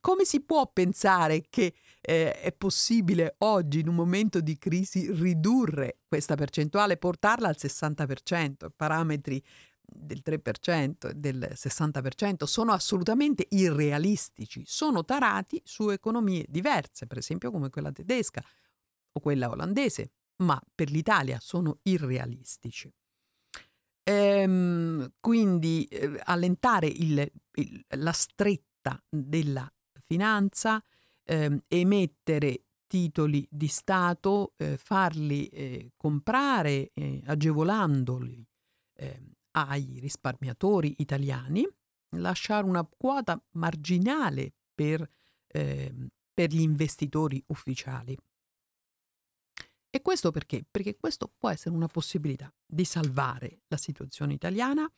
come 0.00 0.24
si 0.24 0.40
può 0.40 0.70
pensare 0.72 1.42
che 1.48 1.74
eh, 2.00 2.40
è 2.40 2.52
possibile 2.52 3.34
oggi, 3.38 3.80
in 3.80 3.88
un 3.88 3.94
momento 3.94 4.40
di 4.40 4.56
crisi, 4.56 5.12
ridurre 5.12 5.98
questa 6.06 6.34
percentuale, 6.34 6.96
portarla 6.96 7.48
al 7.48 7.56
60%? 7.58 8.68
Parametri 8.74 9.42
del 9.92 10.22
3% 10.24 11.10
e 11.10 11.14
del 11.14 11.50
60% 11.52 12.44
sono 12.44 12.72
assolutamente 12.72 13.46
irrealistici, 13.50 14.62
sono 14.64 15.04
tarati 15.04 15.60
su 15.64 15.90
economie 15.90 16.46
diverse, 16.48 17.06
per 17.06 17.18
esempio 17.18 17.50
come 17.50 17.70
quella 17.70 17.92
tedesca 17.92 18.42
o 19.12 19.20
quella 19.20 19.50
olandese, 19.50 20.12
ma 20.42 20.60
per 20.74 20.90
l'Italia 20.90 21.38
sono 21.40 21.80
irrealistici. 21.82 22.92
Ehm, 24.02 25.12
quindi 25.20 25.84
eh, 25.84 26.20
allentare 26.24 26.86
il, 26.86 27.30
il, 27.56 27.84
la 27.96 28.12
stretta 28.12 29.02
della 29.08 29.70
finanza, 30.10 30.82
ehm, 31.22 31.62
emettere 31.68 32.64
titoli 32.88 33.46
di 33.48 33.68
Stato, 33.68 34.54
eh, 34.56 34.76
farli 34.76 35.46
eh, 35.46 35.92
comprare 35.96 36.90
eh, 36.92 37.22
agevolandoli 37.26 38.44
ehm, 38.96 39.32
ai 39.52 39.98
risparmiatori 40.00 40.96
italiani, 40.98 41.64
lasciare 42.16 42.66
una 42.66 42.84
quota 42.84 43.40
marginale 43.52 44.52
per, 44.74 45.08
eh, 45.46 45.94
per 46.34 46.50
gli 46.50 46.60
investitori 46.60 47.40
ufficiali. 47.46 48.18
E 49.92 50.02
questo 50.02 50.32
perché? 50.32 50.64
Perché 50.68 50.96
questo 50.96 51.32
può 51.38 51.50
essere 51.50 51.74
una 51.76 51.86
possibilità 51.86 52.52
di 52.66 52.84
salvare 52.84 53.60
la 53.68 53.76
situazione 53.76 54.32
italiana. 54.32 54.90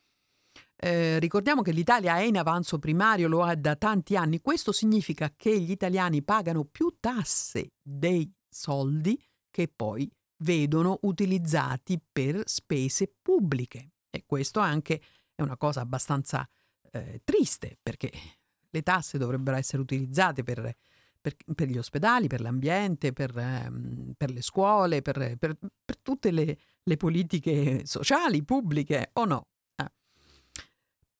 Eh, 0.84 1.20
ricordiamo 1.20 1.62
che 1.62 1.70
l'Italia 1.70 2.16
è 2.16 2.22
in 2.22 2.36
avanzo 2.36 2.80
primario, 2.80 3.28
lo 3.28 3.44
ha 3.44 3.54
da 3.54 3.76
tanti 3.76 4.16
anni. 4.16 4.40
Questo 4.40 4.72
significa 4.72 5.32
che 5.36 5.56
gli 5.60 5.70
italiani 5.70 6.24
pagano 6.24 6.64
più 6.64 6.96
tasse 6.98 7.74
dei 7.80 8.28
soldi 8.48 9.16
che 9.48 9.68
poi 9.68 10.10
vedono 10.38 10.98
utilizzati 11.02 12.00
per 12.10 12.42
spese 12.46 13.14
pubbliche. 13.22 13.92
E 14.10 14.24
questo 14.26 14.58
anche 14.58 15.00
è 15.36 15.42
una 15.42 15.56
cosa 15.56 15.82
abbastanza 15.82 16.48
eh, 16.90 17.20
triste 17.22 17.78
perché 17.80 18.10
le 18.68 18.82
tasse 18.82 19.18
dovrebbero 19.18 19.56
essere 19.56 19.82
utilizzate 19.82 20.42
per, 20.42 20.74
per, 21.20 21.36
per 21.54 21.68
gli 21.68 21.78
ospedali, 21.78 22.26
per 22.26 22.40
l'ambiente, 22.40 23.12
per, 23.12 23.38
ehm, 23.38 24.14
per 24.16 24.32
le 24.32 24.42
scuole, 24.42 25.00
per, 25.00 25.36
tutte 26.02 26.32
le, 26.32 26.58
le, 26.82 26.96
politiche 26.96 27.86
sociali, 27.86 28.42
pubbliche 28.42 29.10
o 29.12 29.26
no. 29.26 29.46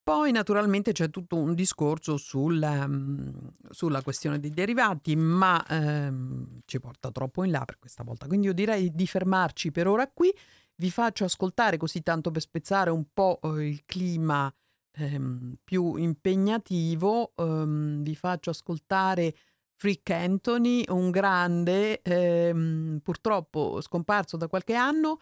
Poi 0.04 0.32
naturalmente 0.32 0.90
c'è 0.90 1.10
tutto 1.10 1.36
un 1.36 1.54
discorso 1.54 2.16
sul, 2.16 2.60
um, 2.60 3.52
sulla 3.70 4.02
questione 4.02 4.40
dei 4.40 4.50
derivati, 4.50 5.14
ma 5.14 5.64
um, 5.70 6.60
ci 6.64 6.80
porta 6.80 7.12
troppo 7.12 7.44
in 7.44 7.52
là 7.52 7.64
per 7.64 7.78
questa 7.78 8.02
volta. 8.02 8.26
Quindi 8.26 8.48
io 8.48 8.52
direi 8.52 8.90
di 8.92 9.06
fermarci 9.06 9.70
per 9.70 9.86
ora 9.86 10.08
qui 10.08 10.34
vi 10.76 10.90
faccio 10.90 11.24
ascoltare 11.24 11.76
così 11.76 12.02
tanto 12.02 12.32
per 12.32 12.42
spezzare 12.42 12.90
un 12.90 13.04
po' 13.12 13.38
eh, 13.42 13.68
il 13.68 13.84
clima 13.84 14.52
ehm, 14.96 15.58
più 15.62 15.94
impegnativo, 15.94 17.32
ehm, 17.36 18.02
vi 18.02 18.16
faccio 18.16 18.50
ascoltare 18.50 19.34
Frick 19.76 20.10
Anthony, 20.10 20.84
un 20.88 21.10
grande, 21.10 22.02
ehm, 22.02 22.98
purtroppo 23.02 23.80
scomparso 23.80 24.36
da 24.36 24.48
qualche 24.48 24.74
anno. 24.74 25.18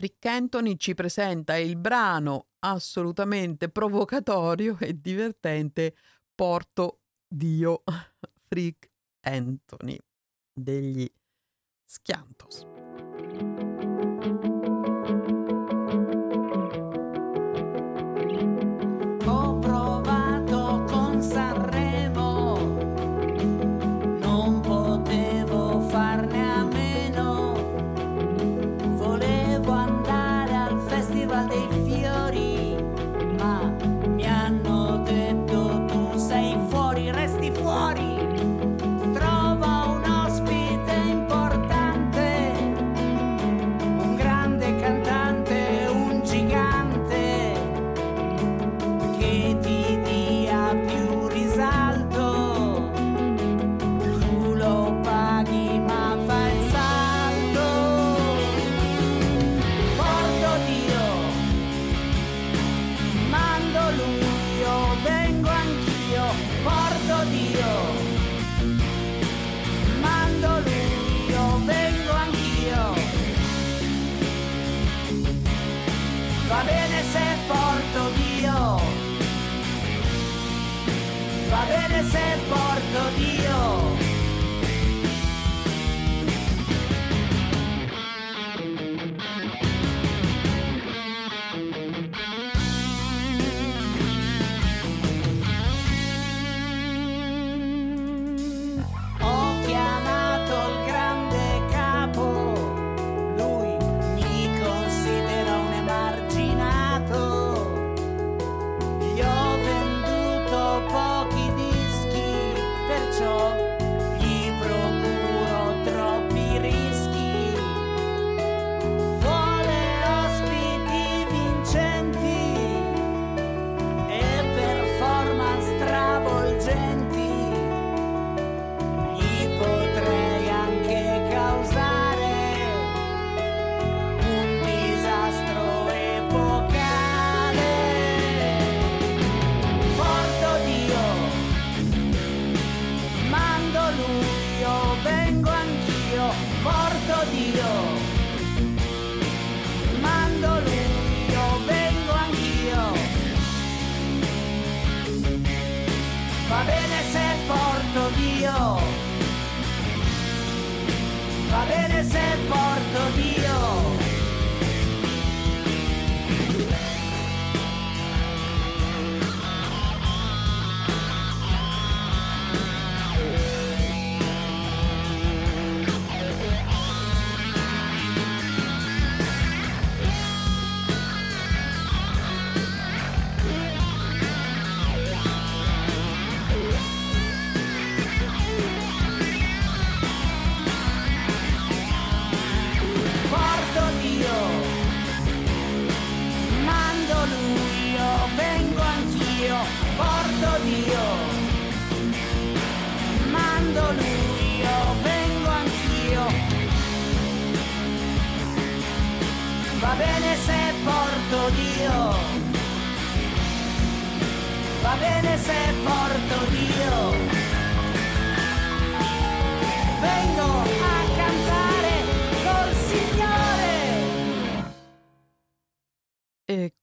Frick 0.00 0.24
Anthony 0.24 0.78
ci 0.78 0.94
presenta 0.94 1.58
il 1.58 1.76
brano 1.76 2.46
assolutamente 2.60 3.68
provocatorio 3.68 4.78
e 4.80 4.98
divertente 4.98 5.94
Porto 6.34 7.00
Dio 7.28 7.82
Frick 8.48 8.90
Anthony 9.20 9.98
degli 10.54 11.06
Schiantos. 11.84 12.69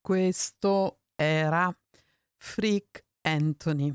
Questo 0.07 1.01
era 1.15 1.69
Freak 2.37 3.03
Anthony. 3.23 3.93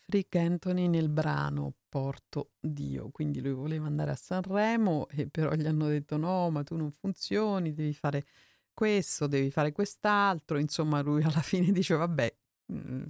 Freak 0.00 0.34
Anthony 0.34 0.88
nel 0.88 1.08
brano 1.08 1.74
Porto 1.88 2.54
Dio, 2.58 3.10
quindi 3.10 3.40
lui 3.40 3.52
voleva 3.52 3.86
andare 3.86 4.10
a 4.10 4.16
Sanremo 4.16 5.06
e 5.10 5.28
però 5.28 5.52
gli 5.52 5.68
hanno 5.68 5.86
detto 5.86 6.16
no, 6.16 6.50
ma 6.50 6.64
tu 6.64 6.74
non 6.74 6.90
funzioni, 6.90 7.72
devi 7.72 7.94
fare 7.94 8.26
questo, 8.74 9.28
devi 9.28 9.52
fare 9.52 9.70
quest'altro, 9.70 10.58
insomma 10.58 11.00
lui 11.00 11.22
alla 11.22 11.40
fine 11.40 11.70
dice 11.70 11.94
vabbè, 11.94 12.36
mm, 12.72 13.04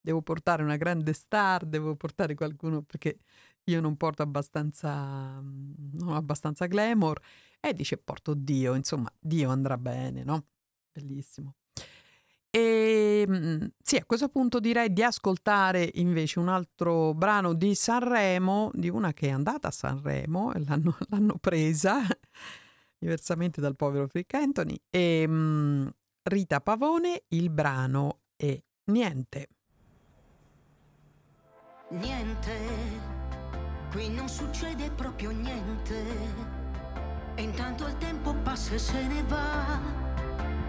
devo 0.00 0.22
portare 0.22 0.62
una 0.62 0.78
grande 0.78 1.12
star, 1.12 1.66
devo 1.66 1.94
portare 1.94 2.34
qualcuno 2.34 2.80
perché 2.80 3.18
io 3.64 3.82
non 3.82 3.98
porto 3.98 4.22
abbastanza, 4.22 5.42
mm, 5.42 5.74
non 5.98 6.08
ho 6.08 6.16
abbastanza 6.16 6.64
glamour 6.64 7.20
e 7.60 7.74
dice 7.74 7.98
porto 7.98 8.32
Dio, 8.32 8.72
insomma 8.74 9.12
Dio 9.20 9.50
andrà 9.50 9.76
bene, 9.76 10.24
no? 10.24 10.46
Bellissimo. 10.94 11.56
E 12.50 13.26
mm, 13.28 13.64
sì, 13.82 13.96
a 13.96 14.04
questo 14.04 14.28
punto 14.28 14.60
direi 14.60 14.92
di 14.92 15.02
ascoltare 15.02 15.90
invece 15.94 16.38
un 16.38 16.48
altro 16.48 17.12
brano 17.12 17.52
di 17.52 17.74
Sanremo, 17.74 18.70
di 18.74 18.88
una 18.88 19.12
che 19.12 19.26
è 19.26 19.30
andata 19.30 19.68
a 19.68 19.72
Sanremo 19.72 20.52
e 20.52 20.62
l'hanno, 20.64 20.96
l'hanno 21.10 21.36
presa 21.40 22.00
diversamente 22.96 23.60
dal 23.60 23.74
povero 23.74 24.06
Frick 24.06 24.34
Anthony. 24.34 24.80
E 24.88 25.24
mm, 25.26 25.88
Rita 26.22 26.60
Pavone, 26.60 27.24
il 27.30 27.50
brano 27.50 28.20
è 28.36 28.56
Niente. 28.84 29.48
Niente, 31.88 32.56
qui 33.90 34.08
non 34.10 34.28
succede 34.28 34.90
proprio 34.92 35.30
niente. 35.32 36.04
E 37.34 37.42
intanto 37.42 37.84
il 37.88 37.96
tempo 37.98 38.32
passa 38.44 38.74
e 38.74 38.78
se 38.78 39.06
ne 39.08 39.22
va. 39.24 40.13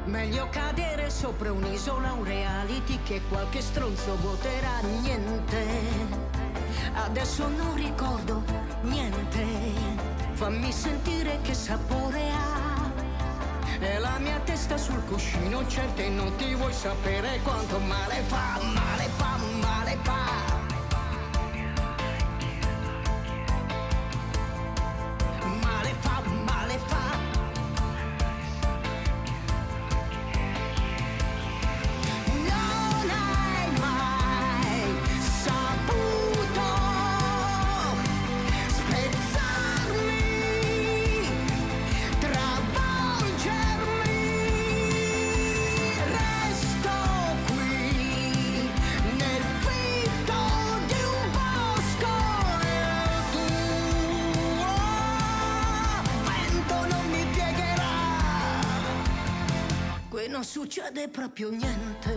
Meglio 0.05 0.47
cadere 0.51 1.09
sopra 1.09 1.51
un'isola, 1.51 2.13
un 2.13 2.23
reality 2.23 2.99
che 3.03 3.21
qualche 3.27 3.59
stronzo 3.59 4.15
voterà 4.21 4.79
niente. 5.01 5.65
Adesso 6.93 7.47
non 7.47 7.73
ricordo 7.73 8.43
niente. 8.81 9.43
Fammi 10.33 10.71
sentire 10.71 11.39
che 11.41 11.55
sapore 11.55 12.29
ha. 12.29 12.91
E 13.79 13.97
la 13.97 14.19
mia 14.19 14.39
testa 14.43 14.77
sul 14.77 15.03
cuscino, 15.05 15.67
certe 15.67 16.07
non 16.07 16.35
ti 16.35 16.53
vuoi 16.53 16.71
sapere 16.71 17.39
quanto 17.43 17.79
male 17.79 18.21
fa, 18.27 18.59
male 18.61 19.09
fa, 19.17 19.34
non 60.35 60.43
succede 60.43 61.07
proprio 61.07 61.49
niente. 61.49 62.13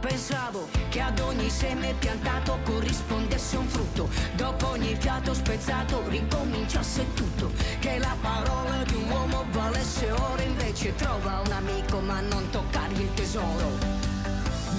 Pensavo 0.00 0.68
che 0.90 1.00
ad 1.00 1.18
ogni 1.20 1.48
seme 1.48 1.94
piantato 1.98 2.58
corrispondesse 2.62 3.56
un 3.56 3.66
frutto. 3.66 4.10
Dopo 4.36 4.66
ogni 4.68 4.94
fiato 4.96 5.32
spezzato 5.32 6.06
ricominciasse 6.08 7.06
tutto. 7.14 7.50
Che 7.78 7.98
la 7.98 8.14
parola 8.20 8.82
di 8.82 8.96
un 8.96 9.10
uomo 9.10 9.46
valesse 9.50 10.10
oro, 10.10 10.42
invece 10.42 10.94
trova 10.94 11.40
un 11.42 11.52
amico 11.52 12.00
ma 12.00 12.20
non 12.20 12.50
toccargli 12.50 13.00
il 13.00 13.14
tesoro. 13.14 13.70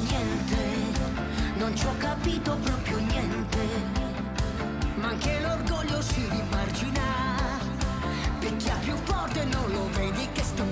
Niente, 0.08 0.58
non 1.56 1.76
ci 1.76 1.88
ho 1.88 1.98
capito 1.98 2.56
proprio 2.58 3.00
niente. 3.00 3.66
Ma 4.94 5.08
anche 5.08 5.40
l'orgoglio 5.40 6.04
si 6.04 6.24
rimargina 6.30 7.35
picchia 8.46 8.76
più 8.76 8.96
forte, 9.06 9.44
non 9.46 9.72
lo 9.72 9.90
vedi 9.94 10.28
che 10.32 10.44
sto 10.44 10.64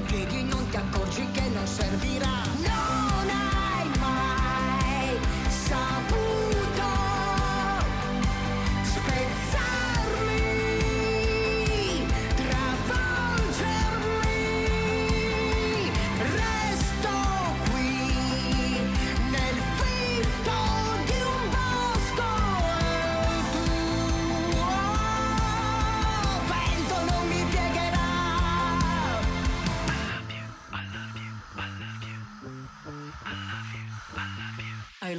non 0.43 0.69
ti 0.69 0.77
accorgi 0.77 1.27
che 1.31 1.41
non 1.49 1.65
servirà. 1.65 2.43
No! 2.57 3.02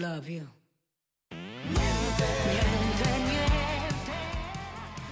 Love 0.04 0.30
you. 0.30 0.46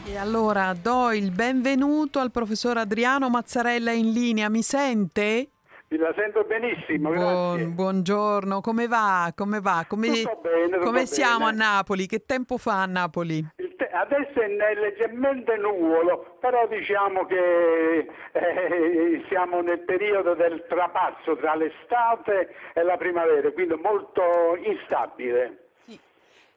E 0.04 0.16
allora 0.16 0.74
do 0.74 1.12
il 1.12 1.30
benvenuto 1.30 2.18
al 2.18 2.30
professor 2.30 2.76
Adriano 2.76 3.30
Mazzarella 3.30 3.92
in 3.92 4.12
linea. 4.12 4.50
Mi 4.50 4.62
sente? 4.62 5.51
La 5.98 6.12
sento 6.16 6.44
benissimo. 6.44 7.10
Buon- 7.12 7.74
buongiorno, 7.74 8.60
come 8.60 8.86
va? 8.86 9.32
Come 9.36 9.60
va? 9.60 9.84
Come, 9.86 10.08
Tutto 10.08 10.38
bene, 10.42 10.68
tutto 10.76 10.84
come 10.86 11.06
siamo 11.06 11.46
bene. 11.46 11.62
a 11.64 11.66
Napoli? 11.72 12.06
Che 12.06 12.24
tempo 12.24 12.56
fa 12.56 12.82
a 12.82 12.86
Napoli? 12.86 13.46
Te- 13.56 13.88
adesso 13.92 14.40
è 14.40 14.48
leggermente 14.48 15.56
nuvolo, 15.56 16.36
però 16.40 16.66
diciamo 16.66 17.26
che 17.26 18.08
eh, 18.32 19.24
siamo 19.28 19.60
nel 19.60 19.80
periodo 19.80 20.34
del 20.34 20.64
trapasso 20.68 21.36
tra 21.36 21.54
l'estate 21.54 22.54
e 22.72 22.82
la 22.82 22.96
primavera, 22.96 23.50
quindi 23.52 23.74
molto 23.74 24.22
instabile. 24.64 25.58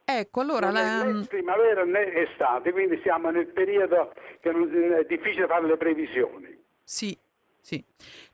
Ecco, 0.07 0.41
allora 0.41 0.67
non 0.67 0.73
la- 0.75 1.01
è 1.01 1.11
né 1.11 1.25
primavera 1.27 1.83
né 1.83 2.13
estate, 2.13 2.71
quindi 2.71 2.99
siamo 3.01 3.31
nel 3.31 3.47
periodo 3.47 4.13
che 4.39 4.51
non- 4.51 4.71
è 4.99 5.03
difficile 5.05 5.47
fare 5.47 5.65
le 5.65 5.77
previsioni. 5.77 6.63
Sì, 6.83 7.17
sì. 7.65 7.83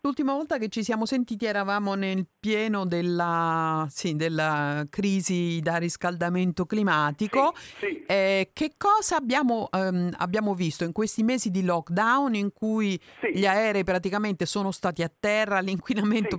L'ultima 0.01 0.33
volta 0.33 0.57
che 0.57 0.67
ci 0.67 0.83
siamo 0.83 1.05
sentiti 1.05 1.45
eravamo 1.45 1.93
nel 1.93 2.27
pieno 2.37 2.85
della, 2.85 3.87
sì, 3.89 4.17
della 4.17 4.85
crisi 4.89 5.61
da 5.61 5.77
riscaldamento 5.77 6.65
climatico. 6.65 7.53
Sì, 7.55 7.85
sì. 7.85 8.03
Eh, 8.05 8.49
che 8.51 8.73
cosa 8.75 9.15
abbiamo, 9.15 9.69
ehm, 9.71 10.13
abbiamo 10.17 10.53
visto 10.53 10.83
in 10.83 10.91
questi 10.91 11.23
mesi 11.23 11.49
di 11.49 11.63
lockdown 11.63 12.35
in 12.35 12.51
cui 12.51 12.99
gli 13.31 13.45
aerei 13.45 13.85
praticamente 13.85 14.45
sono 14.45 14.71
stati 14.71 15.01
a 15.01 15.09
terra, 15.17 15.61
l'inquinamento... 15.61 16.35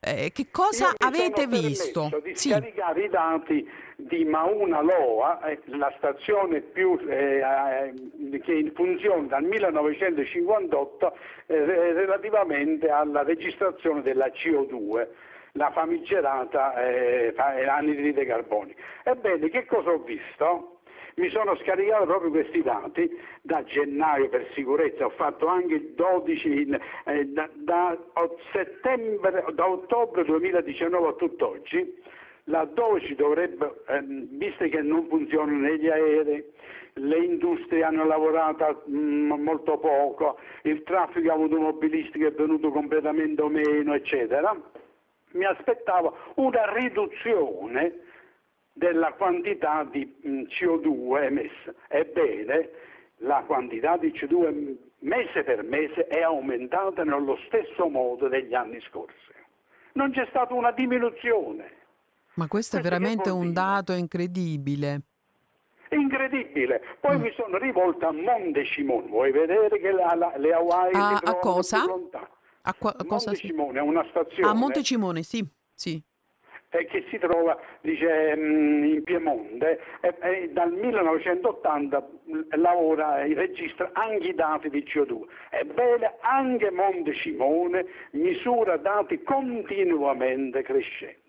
Eh, 0.00 0.32
che 0.32 0.48
cosa 0.50 0.94
avete 0.98 1.46
visto? 1.46 2.08
permesso 2.08 2.20
Di 2.24 2.34
Sì, 2.34 2.48
scaricare 2.48 3.04
i 3.04 3.08
dati 3.08 3.64
di 3.96 4.24
Mauna 4.24 4.82
Loa, 4.82 5.40
eh, 5.46 5.58
la 5.66 5.92
stazione 5.96 6.60
più, 6.60 6.98
eh, 7.08 7.40
eh, 7.40 8.40
che 8.40 8.52
in 8.52 8.72
funzione 8.74 9.26
dal 9.26 9.42
1958 9.42 11.16
eh, 11.46 11.64
re- 11.64 11.92
relativamente 11.94 12.90
alla 12.90 13.22
registrazione 13.22 14.02
della 14.02 14.26
CO2 14.28 15.06
la 15.52 15.70
famigerata 15.70 16.74
eh, 16.84 17.32
fa- 17.34 17.54
anidride 17.74 18.26
carbonica. 18.26 18.82
Ebbene, 19.04 19.48
che 19.48 19.64
cosa 19.64 19.90
ho 19.90 19.98
visto? 20.02 20.72
Mi 21.14 21.30
sono 21.30 21.56
scaricato 21.56 22.04
proprio 22.04 22.30
questi 22.30 22.60
dati 22.60 23.08
da 23.40 23.64
gennaio 23.64 24.28
per 24.28 24.46
sicurezza, 24.52 25.06
ho 25.06 25.10
fatto 25.10 25.46
anche 25.46 25.72
il 25.74 25.94
12 25.94 26.60
in- 26.60 26.78
eh, 27.06 27.24
da, 27.28 27.48
da 27.54 27.96
da 29.54 29.66
ottobre 29.68 30.24
2019 30.24 31.08
a 31.08 31.12
tutt'oggi, 31.14 32.02
laddove 32.46 33.00
ci 33.00 33.14
dovrebbe, 33.14 33.82
ehm, 33.88 34.26
visto 34.36 34.68
che 34.68 34.82
non 34.82 35.06
funzionano 35.08 35.68
gli 35.68 35.88
aerei, 35.88 36.44
le 36.94 37.18
industrie 37.18 37.82
hanno 37.82 38.04
lavorato 38.06 38.84
mm, 38.88 39.32
molto 39.32 39.78
poco, 39.78 40.38
il 40.62 40.82
traffico 40.82 41.30
automobilistico 41.30 42.26
è 42.26 42.32
venuto 42.32 42.70
completamente 42.70 43.42
meno, 43.48 43.94
eccetera, 43.94 44.54
mi 45.32 45.44
aspettavo 45.44 46.16
una 46.36 46.72
riduzione 46.72 48.00
della 48.72 49.12
quantità 49.12 49.86
di 49.90 50.16
mm, 50.26 50.42
CO2 50.44 51.22
emessa. 51.22 51.74
Ebbene, 51.88 52.70
la 53.18 53.42
quantità 53.46 53.96
di 53.96 54.10
CO2 54.12 54.76
mese 55.00 55.42
per 55.44 55.62
mese 55.64 56.06
è 56.06 56.22
aumentata 56.22 57.04
nello 57.04 57.38
stesso 57.46 57.88
modo 57.88 58.28
degli 58.28 58.54
anni 58.54 58.80
scorsi. 58.82 59.34
Non 59.92 60.12
c'è 60.12 60.26
stata 60.28 60.54
una 60.54 60.72
diminuzione. 60.72 61.75
Ma 62.36 62.46
questo 62.48 62.76
è 62.76 62.80
questo 62.80 62.96
veramente 62.98 63.30
un 63.30 63.52
dato 63.52 63.92
incredibile. 63.92 65.00
Incredibile. 65.90 66.80
Mm. 66.84 66.90
Poi 67.00 67.18
mi 67.18 67.32
sono 67.36 67.58
rivolta 67.58 68.08
a 68.08 68.12
Monte 68.12 68.64
Cimone. 68.64 69.06
Vuoi 69.08 69.30
vedere 69.30 69.78
che 69.78 69.90
la- 69.92 70.14
la- 70.14 70.34
le 70.36 70.52
Hawaii 70.52 70.94
A- 70.94 71.20
a 71.22 71.34
cosa? 71.36 71.84
A 72.62 72.74
qua- 72.74 72.94
a 72.96 73.04
cosa 73.04 73.30
Monte 73.30 73.34
si- 73.36 73.46
Cimone 73.46 73.78
è 73.78 73.82
una 73.82 74.04
stazione 74.10 74.50
A 74.50 74.54
Montecimone, 74.54 75.22
sì, 75.22 75.46
sì. 75.72 76.02
eh, 76.70 76.86
che 76.86 77.04
si 77.08 77.18
trova 77.18 77.56
dice, 77.80 78.34
mm, 78.36 78.84
in 78.84 79.02
Piemonte 79.04 79.80
e, 80.00 80.50
dal 80.52 80.72
1980 80.72 82.04
mm, 82.28 82.40
lavora 82.56 83.22
e 83.22 83.34
registra 83.34 83.90
anche 83.92 84.28
i 84.30 84.34
dati 84.34 84.68
di 84.68 84.82
CO2. 84.82 85.20
Ebbene, 85.50 86.16
anche 86.22 86.72
Monte 86.72 87.14
Cimone 87.14 87.86
misura 88.12 88.76
dati 88.76 89.22
continuamente 89.22 90.62
crescenti. 90.62 91.25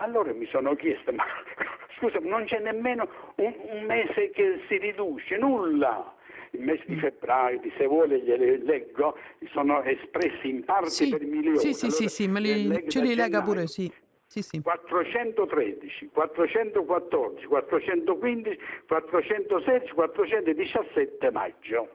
Allora 0.00 0.32
mi 0.32 0.46
sono 0.46 0.74
chiesto, 0.74 1.12
ma 1.12 1.24
scusa, 1.98 2.18
non 2.20 2.44
c'è 2.44 2.60
nemmeno 2.60 3.08
un, 3.36 3.54
un 3.70 3.84
mese 3.84 4.30
che 4.30 4.60
si 4.68 4.76
riduce, 4.78 5.36
nulla. 5.36 6.14
Il 6.52 6.60
mese 6.62 6.82
di 6.86 6.96
febbraio, 6.96 7.58
di 7.60 7.70
se 7.76 7.84
vuole 7.86 8.20
gliele 8.20 8.56
leggo, 8.58 9.18
sono 9.52 9.82
espressi 9.82 10.48
in 10.48 10.64
parti 10.64 10.88
Sì, 10.90 11.10
per 11.10 11.22
milioni. 11.22 11.58
sì, 11.58 11.74
sì, 11.74 11.90
sì, 11.90 11.96
Allora, 11.96 12.08
sì, 12.08 12.28
me 12.28 12.40
le 12.40 12.54
li, 12.54 12.88
ce 12.90 13.00
li 13.02 13.14
lega 13.14 13.42
pure, 13.42 13.66
sì. 13.66 13.92
Sì, 14.26 14.40
sì. 14.42 14.60
413, 14.62 16.08
414, 16.12 17.46
415, 17.46 18.58
416, 18.86 19.92
417 19.92 21.30
maggio. 21.30 21.88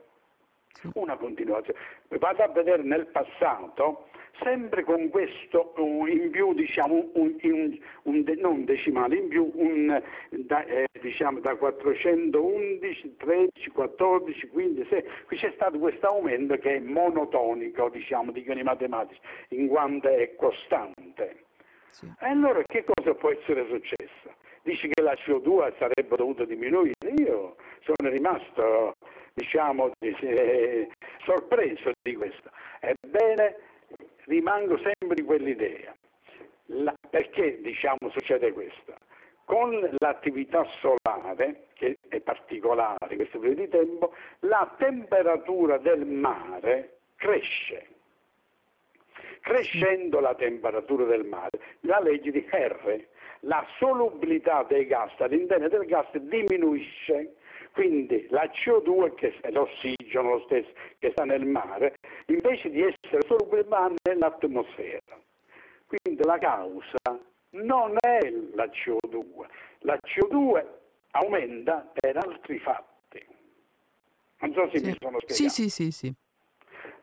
Una 0.94 1.16
continuazione. 1.18 1.80
Vado 2.20 2.44
a 2.44 2.48
vedere 2.50 2.84
nel 2.84 3.08
passato, 3.08 4.10
sempre 4.40 4.84
con 4.84 5.10
questo 5.10 5.74
in 6.08 6.30
più, 6.32 6.54
diciamo, 6.54 7.10
un, 7.14 7.36
un- 7.42 7.80
un 8.04 8.24
non 8.38 8.66
decimale, 8.66 9.16
in 9.18 9.28
più 9.28 9.52
un, 9.56 10.02
da, 10.30 10.66
eh, 10.66 10.88
diciamo, 11.02 11.40
da 11.40 11.56
411, 11.56 13.16
13, 13.18 13.70
14, 13.70 14.48
15, 14.48 14.88
16, 14.90 15.10
qui 15.26 15.38
c'è 15.38 15.52
stato 15.56 15.78
questo 15.78 16.08
aumento 16.08 16.58
che 16.58 16.76
è 16.76 16.80
monotonico, 16.80 17.90
diciamo, 17.90 18.32
dicono 18.32 18.60
i 18.60 18.64
matematici, 18.64 19.20
in 19.50 19.68
quanto 19.68 20.08
è 20.10 20.36
costante. 20.36 21.44
Sì. 21.88 22.06
E 22.08 22.26
allora 22.28 22.62
che 22.66 22.84
cosa 22.84 23.14
può 23.14 23.30
essere 23.30 23.66
successo? 23.70 24.34
Dici 24.64 24.88
che 24.88 25.02
la 25.02 25.14
CO2 25.14 25.74
sarebbe 25.78 26.16
dovuta 26.16 26.46
diminuire? 26.46 26.94
Io 27.18 27.56
sono 27.82 28.10
rimasto, 28.10 28.94
diciamo, 29.34 29.92
di- 30.00 30.16
eh, 30.22 30.90
sorpreso 31.26 31.92
di 32.02 32.16
questo. 32.16 32.50
Ebbene, 32.80 33.58
rimango 34.26 34.78
sempre 34.78 35.16
di 35.16 35.24
quell'idea. 35.24 35.96
La- 36.68 36.96
perché, 37.10 37.62
diciamo, 37.62 38.10
succede 38.12 38.52
questo? 38.52 38.96
Con 39.46 39.88
l'attività 40.00 40.66
solare, 40.80 41.68
che 41.74 41.98
è 42.08 42.20
particolare 42.22 43.08
in 43.10 43.18
questo 43.18 43.40
periodo 43.40 43.62
di 43.62 43.70
tempo, 43.70 44.14
la 44.40 44.74
temperatura 44.78 45.78
del 45.78 46.06
mare 46.06 46.98
cresce. 47.16 47.88
Crescendo 49.42 50.22
la 50.22 50.36
temperatura 50.36 51.04
del 51.04 51.26
mare, 51.26 51.60
la 51.82 52.00
legge 52.00 52.32
di 52.32 52.48
R, 52.50 53.06
la 53.42 53.66
solubilità 53.78 54.64
dei 54.64 54.86
gas 54.86 55.12
all'interno 55.20 55.68
del 55.68 55.86
gas 55.86 56.16
diminuisce, 56.18 57.36
quindi 57.74 58.28
la 58.30 58.46
CO2, 58.46 59.16
che 59.16 59.34
è 59.42 59.50
l'ossigeno 59.52 60.30
lo 60.30 60.44
stesso 60.46 60.70
che 61.00 61.10
sta 61.12 61.26
nel 61.26 61.46
mare, 61.46 61.96
invece 62.28 62.70
di 62.70 62.82
essere 62.82 63.26
solubile 63.28 63.64
va 63.64 63.92
nell'atmosfera. 64.04 65.20
Quindi 65.88 66.24
la 66.24 66.38
causa 66.38 67.20
non 67.52 67.98
è 68.00 68.32
la 68.54 68.66
CO2, 68.66 69.46
la 69.80 69.98
CO2 70.02 70.66
aumenta 71.12 71.90
per 71.94 72.18
altri 72.18 72.60
fatti. 72.60 73.26
Non 74.40 74.54
so 74.54 74.70
se 74.72 74.86
mi 74.86 74.96
sono 75.00 75.20
spiegato. 75.20 75.50
Sì, 75.50 75.50
sì, 75.50 75.70
sì, 75.70 75.92
sì, 75.92 76.14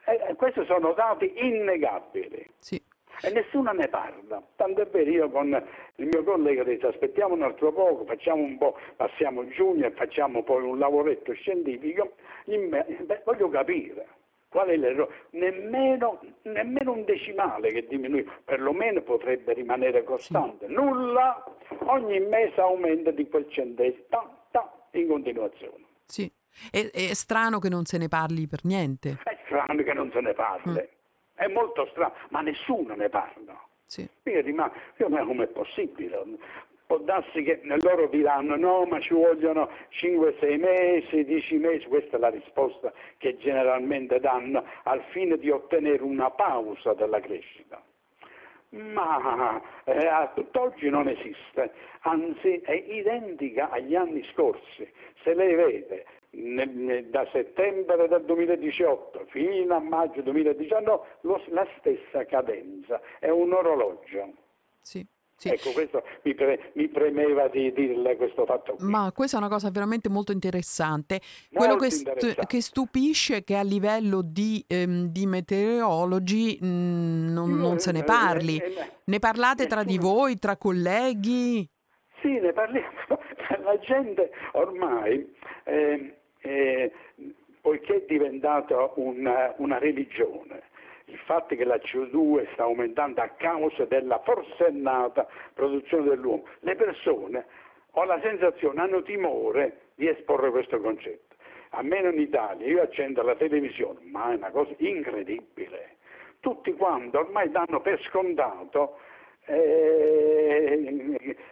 Eh, 0.05 0.35
questi 0.37 0.65
sono 0.67 0.93
dati 0.93 1.33
innegabili 1.35 2.49
sì. 2.59 2.81
E 3.23 3.31
nessuno 3.31 3.73
ne 3.73 3.89
parla. 3.89 4.43
Tanto 4.57 4.83
è 4.83 4.87
vero, 4.87 5.11
io 5.11 5.31
con 5.31 5.49
il 5.97 6.07
mio 6.07 6.25
collega 6.25 6.63
ho 6.63 6.65
detto 6.65 6.89
aspettiamo 6.89 7.35
un 7.35 7.43
altro 7.43 7.73
poco, 7.73 8.05
facciamo 8.05 8.43
un 8.43 8.59
po', 8.59 8.77
passiamo 8.97 9.47
giugno 9.49 9.87
e 9.87 9.91
facciamo 9.93 10.43
poi 10.43 10.63
un 10.65 10.79
lavoretto 10.79 11.33
scientifico. 11.33 12.15
Beh, 12.45 13.23
voglio 13.25 13.49
capire 13.49 14.07
qual 14.49 14.69
è 14.69 14.77
l'errore. 14.77 15.13
Nemmeno, 15.31 16.21
nemmeno 16.43 16.93
un 16.93 17.05
decimale 17.05 17.71
che 17.71 17.87
diminuisce, 17.87 18.31
perlomeno 18.45 19.01
potrebbe 19.03 19.55
rimanere 19.55 20.05
costante. 20.05 20.67
Nulla, 20.67 21.45
ogni 21.85 22.19
mese 22.21 22.61
aumenta 22.61 23.11
di 23.11 23.29
quel 23.29 23.47
centesimo, 23.51 24.05
ta, 24.09 24.47
ta, 24.51 24.89
in 24.93 25.09
continuazione. 25.09 25.85
sì. 26.05 26.31
È, 26.69 26.91
è 26.93 27.15
strano 27.15 27.61
che 27.61 27.69
non 27.69 27.85
se 27.85 27.97
ne 27.97 28.09
parli 28.09 28.49
per 28.49 28.65
niente. 28.65 29.19
È 29.23 29.39
strano 29.47 29.83
che 29.83 29.93
non 29.95 30.11
se 30.13 30.21
ne 30.21 30.35
parli. 30.35 30.73
Mm. 30.73 31.00
È 31.41 31.47
molto 31.47 31.87
strano, 31.87 32.13
ma 32.29 32.43
nessuno 32.43 32.95
ne 32.95 33.09
parla. 33.09 33.59
Sì. 33.87 34.07
Io 34.25 34.43
rimango, 34.43 34.75
io 34.99 35.09
ma 35.09 35.25
com'è 35.25 35.47
possibile? 35.47 36.23
Può 36.85 36.99
darsi 36.99 37.43
che 37.43 37.63
loro 37.65 38.09
diranno 38.09 38.57
no, 38.57 38.85
ma 38.85 39.01
ci 39.01 39.15
vogliono 39.15 39.71
5-6 39.91 40.59
mesi, 40.59 41.25
10 41.25 41.57
mesi, 41.57 41.87
questa 41.87 42.19
è 42.19 42.21
la 42.21 42.29
risposta 42.29 42.93
che 43.17 43.39
generalmente 43.39 44.21
danno 44.21 44.63
al 44.83 45.03
fine 45.13 45.39
di 45.39 45.49
ottenere 45.49 46.03
una 46.03 46.29
pausa 46.29 46.93
della 46.93 47.21
crescita. 47.21 47.83
ma 48.73 49.63
eh, 49.85 50.07
a 50.07 50.31
tutt'oggi 50.35 50.91
non 50.91 51.09
esiste, 51.09 51.73
anzi 52.01 52.61
è 52.61 52.73
identica 52.73 53.71
agli 53.71 53.95
anni 53.95 54.23
scorsi. 54.35 54.87
Se 55.23 55.33
lei 55.33 55.55
vede 55.55 56.05
da 56.33 57.29
settembre 57.33 58.07
del 58.09 58.23
2018 58.25 59.27
fino 59.31 59.75
a 59.75 59.81
maggio 59.81 60.23
2019 60.23 61.01
lo- 61.23 61.43
la 61.49 61.67
stessa 61.79 62.25
cadenza, 62.25 63.01
è 63.19 63.29
un 63.31 63.53
orologio. 63.53 64.33
Sì, 64.81 65.05
sì. 65.35 65.49
Ecco, 65.49 65.73
questo 65.73 66.05
mi, 66.23 66.35
pre- 66.35 66.71
mi 66.75 66.89
premeva 66.89 67.49
di 67.49 67.73
dirle 67.73 68.15
questo 68.17 68.45
fatto 68.47 68.75
qui. 68.77 68.87
Ma 68.89 69.11
questa 69.13 69.37
è 69.39 69.41
una 69.41 69.49
cosa 69.49 69.71
veramente 69.71 70.09
molto 70.09 70.31
interessante. 70.31 71.21
Quello 71.53 71.73
Molto 71.73 71.85
che, 71.87 71.91
st- 71.91 72.07
interessante. 72.07 72.47
che 72.47 72.61
stupisce 72.63 73.37
è 73.39 73.45
che 73.45 73.57
a 73.57 73.63
livello 73.63 74.23
di, 74.23 74.65
ehm, 74.69 75.07
di 75.07 75.27
meteorologi 75.27 76.59
mh, 76.61 77.33
non, 77.33 77.51
non 77.59 77.79
se 77.81 77.91
ne 77.91 78.01
Eh, 78.01 78.05
parli. 78.05 78.57
eh, 78.59 78.65
eh, 78.67 78.91
Ne 79.05 79.19
parlate 79.19 79.67
tra 79.67 79.83
di 79.83 79.99
voi, 79.99 80.39
tra 80.39 80.57
colleghi? 80.57 81.69
Sì, 82.21 82.39
ne 82.39 82.53
parliamo. 82.53 82.89
La 83.65 83.79
gente 83.81 84.31
ormai, 84.53 85.35
eh, 85.65 86.15
eh, 86.41 86.93
poiché 87.61 87.97
è 87.97 88.05
diventata 88.07 88.93
una, 88.95 89.55
una 89.59 89.79
religione, 89.79 90.63
il 91.07 91.19
fatto 91.19 91.55
che 91.55 91.65
la 91.65 91.77
CO2 91.77 92.53
sta 92.53 92.63
aumentando 92.63 93.21
a 93.21 93.29
causa 93.29 93.85
della 93.85 94.21
forsennata 94.21 95.27
produzione 95.55 96.09
dell'uomo, 96.09 96.45
le 96.61 96.77
persone, 96.77 97.45
ho 97.93 98.05
la 98.05 98.21
sensazione, 98.21 98.81
hanno 98.81 99.03
timore 99.03 99.89
di 99.95 100.09
esporre 100.09 100.51
questo 100.51 100.81
concetto. 100.81 101.35
Almeno 101.71 102.11
in 102.11 102.21
Italia, 102.21 102.67
io 102.67 102.83
accendo 102.83 103.23
la 103.23 103.37
televisione, 103.37 104.01
ma 104.05 104.33
è 104.33 104.37
una 104.37 104.51
cosa 104.51 104.73
incredibile. 104.79 105.97
Tutti 106.41 106.73
quanti 106.73 107.17
ormai 107.17 107.51
danno 107.51 107.81
per 107.81 108.01
scontato 108.03 108.99
eh, 109.47 109.90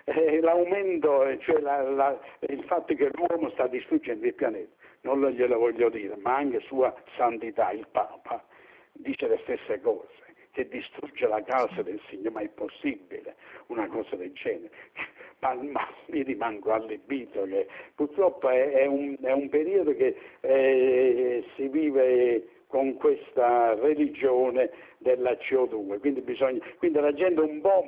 eh, 0.04 0.40
l'aumento, 0.40 1.24
cioè 1.40 1.60
la- 1.60 1.82
la- 1.82 2.18
il 2.48 2.62
fatto 2.64 2.94
che 2.94 3.10
l'uomo 3.12 3.50
sta 3.50 3.66
distruggendo 3.66 4.26
il 4.26 4.34
pianeta. 4.34 4.74
Non 5.02 5.20
lo 5.20 5.30
glielo 5.30 5.58
voglio 5.58 5.88
dire, 5.90 6.16
ma 6.16 6.36
anche 6.36 6.60
Sua 6.60 6.94
Santità, 7.16 7.70
il 7.70 7.86
Papa, 7.90 8.44
dice 8.92 9.28
le 9.28 9.38
stesse 9.42 9.80
cose, 9.80 10.08
che 10.52 10.66
distrugge 10.68 11.26
la 11.28 11.42
casa 11.42 11.82
del 11.82 12.00
Signore, 12.08 12.30
ma 12.30 12.40
è 12.40 12.48
possibile 12.48 13.36
una 13.66 13.86
cosa 13.86 14.16
del 14.16 14.32
genere? 14.32 14.70
Ma, 15.40 15.54
ma 15.54 15.88
mi 16.06 16.24
rimango 16.24 16.72
allibito 16.72 17.44
che 17.44 17.68
purtroppo 17.94 18.48
è, 18.48 18.72
è 18.72 18.86
un, 18.86 19.16
è 19.22 19.30
un 19.30 19.48
periodo 19.48 19.94
che 19.94 20.16
eh, 20.40 21.44
si 21.54 21.68
vive 21.68 22.57
con 22.68 22.96
questa 22.96 23.74
religione 23.74 24.70
della 24.98 25.32
CO2, 25.32 25.98
quindi, 25.98 26.20
bisogna, 26.20 26.60
quindi 26.78 27.00
la 27.00 27.12
gente 27.12 27.40
un 27.40 27.60
po' 27.60 27.84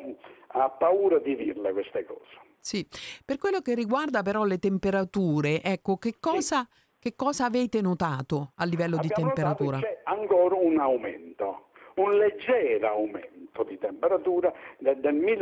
ha 0.49 0.69
paura 0.71 1.19
di 1.19 1.37
dirle 1.37 1.73
queste 1.73 2.05
cose. 2.05 2.49
Sì. 2.59 2.87
Per 3.25 3.39
quello 3.39 3.61
che 3.61 3.75
riguarda 3.75 4.23
però 4.23 4.45
le 4.45 4.59
temperature, 4.59 5.63
ecco, 5.63 5.97
che 5.97 6.15
cosa, 6.19 6.67
che 6.99 7.15
cosa 7.15 7.45
avete 7.45 7.81
notato 7.81 8.53
a 8.57 8.65
livello 8.65 8.97
di 8.99 9.09
Abbiamo 9.09 9.29
notato 9.29 9.55
temperatura? 9.65 9.79
C'è 9.79 10.01
ancora 10.05 10.57
un 10.57 10.79
aumento, 10.79 11.69
un 11.97 12.17
leggero 12.17 12.89
aumento 12.89 13.40
di 13.67 13.79
temperatura. 13.79 14.53
Del 14.79 14.97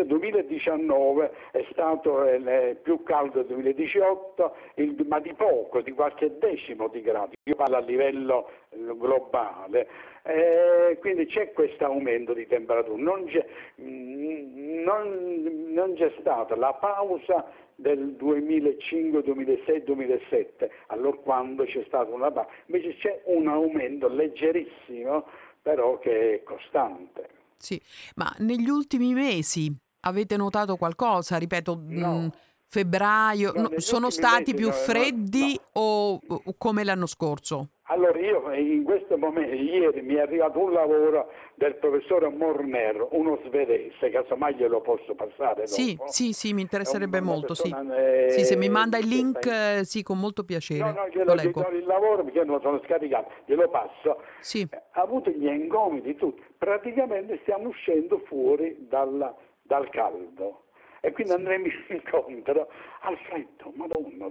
2019 0.07 1.31
è 1.53 1.65
stato 1.71 2.25
eh, 2.25 2.77
più 2.83 3.03
caldo 3.03 3.39
del 3.43 3.47
2018, 3.49 4.55
il- 4.77 5.07
ma 5.09 5.21
di 5.21 5.33
poco, 5.35 5.81
di 5.83 5.93
qualche 5.93 6.39
decimo 6.39 6.89
di 6.89 7.03
grado. 7.03 7.33
Io 7.45 7.55
parlo 7.55 7.77
a 7.77 7.81
livello 7.81 8.49
eh, 8.71 8.77
globale. 8.97 9.89
Eh, 10.25 10.99
quindi 11.01 11.27
c'è 11.27 11.53
questo 11.53 11.85
aumento 11.85 12.33
di 12.33 12.47
temperatura. 12.47 13.01
Non 13.01 13.25
c'è, 13.27 13.45
mm, 13.81 14.83
non- 14.83 15.67
non 15.69 15.95
c'è 15.95 16.13
stata 16.19 16.57
la 16.57 16.73
pausa 16.75 17.47
del 17.75 18.15
2005, 18.15 19.23
2006, 19.23 19.85
2007, 19.85 20.71
allora 20.89 21.17
quando 21.19 21.65
c'è 21.65 21.85
stata 21.87 22.11
una 22.13 22.31
pausa. 22.31 22.51
Invece 22.67 22.95
c'è 22.97 23.21
un 23.27 23.47
aumento 23.47 24.09
leggerissimo, 24.09 25.25
però 25.63 25.99
che 25.99 26.35
è 26.35 26.43
costante. 26.43 27.37
Sì, 27.59 27.81
ma 28.17 28.33
negli 28.39 28.69
ultimi 28.69 29.13
mesi 29.13 29.75
avete 30.01 30.37
notato 30.37 30.77
qualcosa? 30.77 31.39
Ripeto, 31.39 31.81
No. 31.87 32.13
mh, 32.21 32.31
febbraio, 32.67 33.53
No, 33.55 33.63
no, 33.63 33.69
sono 33.79 34.11
stati 34.11 34.53
mesi 34.53 34.55
più 34.55 34.71
freddi 34.71 35.59
o, 35.73 36.21
o 36.29 36.55
come 36.57 36.85
l'anno 36.85 37.07
scorso? 37.07 37.71
Allora 37.91 38.19
io 38.21 38.53
in 38.53 38.85
questo 38.85 39.17
momento, 39.17 39.55
ieri 39.55 40.03
mi 40.03 40.15
è 40.17 40.21
arrivato 40.21 40.59
un 40.59 40.73
lavoro 40.75 41.31
del 41.55 41.77
professore 41.77 42.29
Morner, 42.29 43.09
uno 43.13 43.41
svedese, 43.47 44.11
casomai 44.11 44.55
glielo 44.57 44.83
posso 44.83 45.15
passare 45.15 45.67
Sì, 45.67 45.95
dopo. 45.95 46.11
sì, 46.13 46.35
sì, 46.35 46.53
mi 46.53 46.61
interesserebbe 46.61 47.23
molto, 47.23 47.55
sì. 47.55 47.71
persona, 47.71 47.97
eh, 47.97 48.31
Sì, 48.31 48.45
se 48.45 48.57
mi 48.57 48.69
manda 48.69 48.99
il 48.99 49.07
link, 49.09 49.43
in- 49.47 49.51
eh, 49.51 49.85
sì, 49.85 50.03
con 50.03 50.19
molto 50.19 50.45
piacere. 50.45 50.81
No, 50.83 50.91
no, 50.93 51.05
Lo 51.05 51.09
glielo 51.09 51.35
leggo. 51.35 51.63
do 51.63 51.77
il 51.77 51.87
lavoro 51.87 52.25
perché 52.25 52.45
non 52.45 52.57
lo 52.57 52.61
sono 52.61 52.79
scaricato, 52.85 53.31
glielo 53.47 53.71
passo. 53.71 54.21
Sì. 54.41 54.69
Ha 54.71 55.01
avuto 55.01 55.31
gli 55.31 55.47
ingombri 55.47 56.15
tutti. 56.15 56.43
Praticamente 56.59 57.39
stiamo 57.43 57.69
uscendo 57.69 58.19
fuori 58.27 58.77
dalla- 58.89 59.35
dal 59.63 59.89
caldo. 59.91 60.65
E 61.01 61.13
quindi 61.13 61.33
andremo 61.33 61.67
incontro 61.91 62.69
al 63.03 63.17
freddo, 63.19 63.73
madonna, 63.77 64.29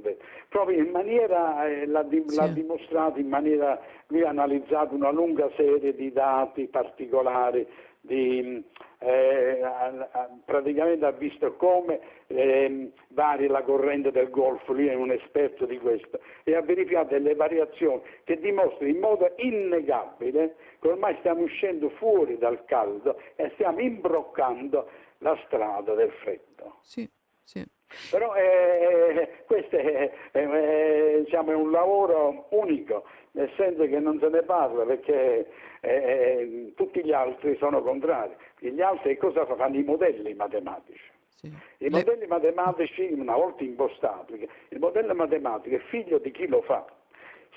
proprio 0.49 0.83
in 0.83 0.89
maniera, 0.91 1.65
eh, 1.65 1.85
l'ha, 1.85 2.03
di- 2.03 2.23
Sì. 2.27 2.35
l'ha 2.35 2.47
dimostrato 2.47 3.19
in 3.19 3.29
maniera, 3.29 3.79
lui 4.07 4.23
ha 4.23 4.29
analizzato 4.29 4.93
una 4.93 5.09
lunga 5.11 5.49
serie 5.55 5.95
di 5.95 6.11
dati 6.11 6.67
particolari, 6.67 7.65
di, 8.01 8.61
eh, 8.99 9.61
ha- 9.61 10.09
ha- 10.11 10.29
praticamente 10.43 11.05
ha 11.05 11.11
visto 11.11 11.53
come 11.53 11.99
ehm, 12.27 12.91
varia 13.09 13.49
la 13.49 13.61
corrente 13.61 14.11
del 14.11 14.29
Golfo, 14.29 14.73
lui 14.73 14.87
è 14.87 14.95
un 14.95 15.11
esperto 15.11 15.65
di 15.65 15.77
questo, 15.77 16.19
e 16.43 16.55
ha 16.55 16.61
verificato 16.61 17.09
delle 17.09 17.35
variazioni 17.35 18.01
che 18.23 18.39
dimostrano 18.39 18.91
in 18.91 18.99
modo 18.99 19.31
innegabile 19.37 20.55
che 20.79 20.87
ormai 20.87 21.15
stiamo 21.19 21.43
uscendo 21.43 21.89
fuori 21.91 22.37
dal 22.37 22.65
caldo 22.65 23.19
e 23.35 23.51
stiamo 23.53 23.79
imbroccando 23.79 24.89
la 25.19 25.37
strada 25.45 25.93
del 25.93 26.11
freddo. 26.11 26.77
Sì, 26.81 27.07
sì. 27.43 27.63
Però 28.11 28.35
eh, 28.35 29.43
questo 29.45 29.77
è, 29.77 30.11
è, 30.31 31.21
diciamo, 31.23 31.51
è 31.51 31.55
un 31.55 31.71
lavoro 31.71 32.47
unico, 32.49 33.05
nel 33.31 33.49
senso 33.55 33.85
che 33.87 33.99
non 33.99 34.19
se 34.19 34.27
ne 34.27 34.43
parla 34.43 34.83
perché 34.83 35.47
eh, 35.79 36.73
tutti 36.75 37.03
gli 37.03 37.13
altri 37.13 37.55
sono 37.57 37.81
contrari. 37.81 38.35
Gli 38.59 38.81
altri 38.81 39.17
cosa 39.17 39.45
fa? 39.45 39.55
fanno? 39.55 39.77
I 39.77 39.83
modelli 39.83 40.33
matematici. 40.33 41.09
sì. 41.35 41.47
I 41.47 41.89
Le- 41.89 41.89
modelli 41.89 42.25
matematici, 42.27 43.03
una 43.11 43.35
volta 43.35 43.63
impostati, 43.63 44.49
il 44.69 44.79
modello 44.79 45.13
matematico 45.13 45.75
è 45.75 45.79
figlio 45.79 46.17
di 46.17 46.31
chi 46.31 46.47
lo 46.47 46.61
fa. 46.63 46.85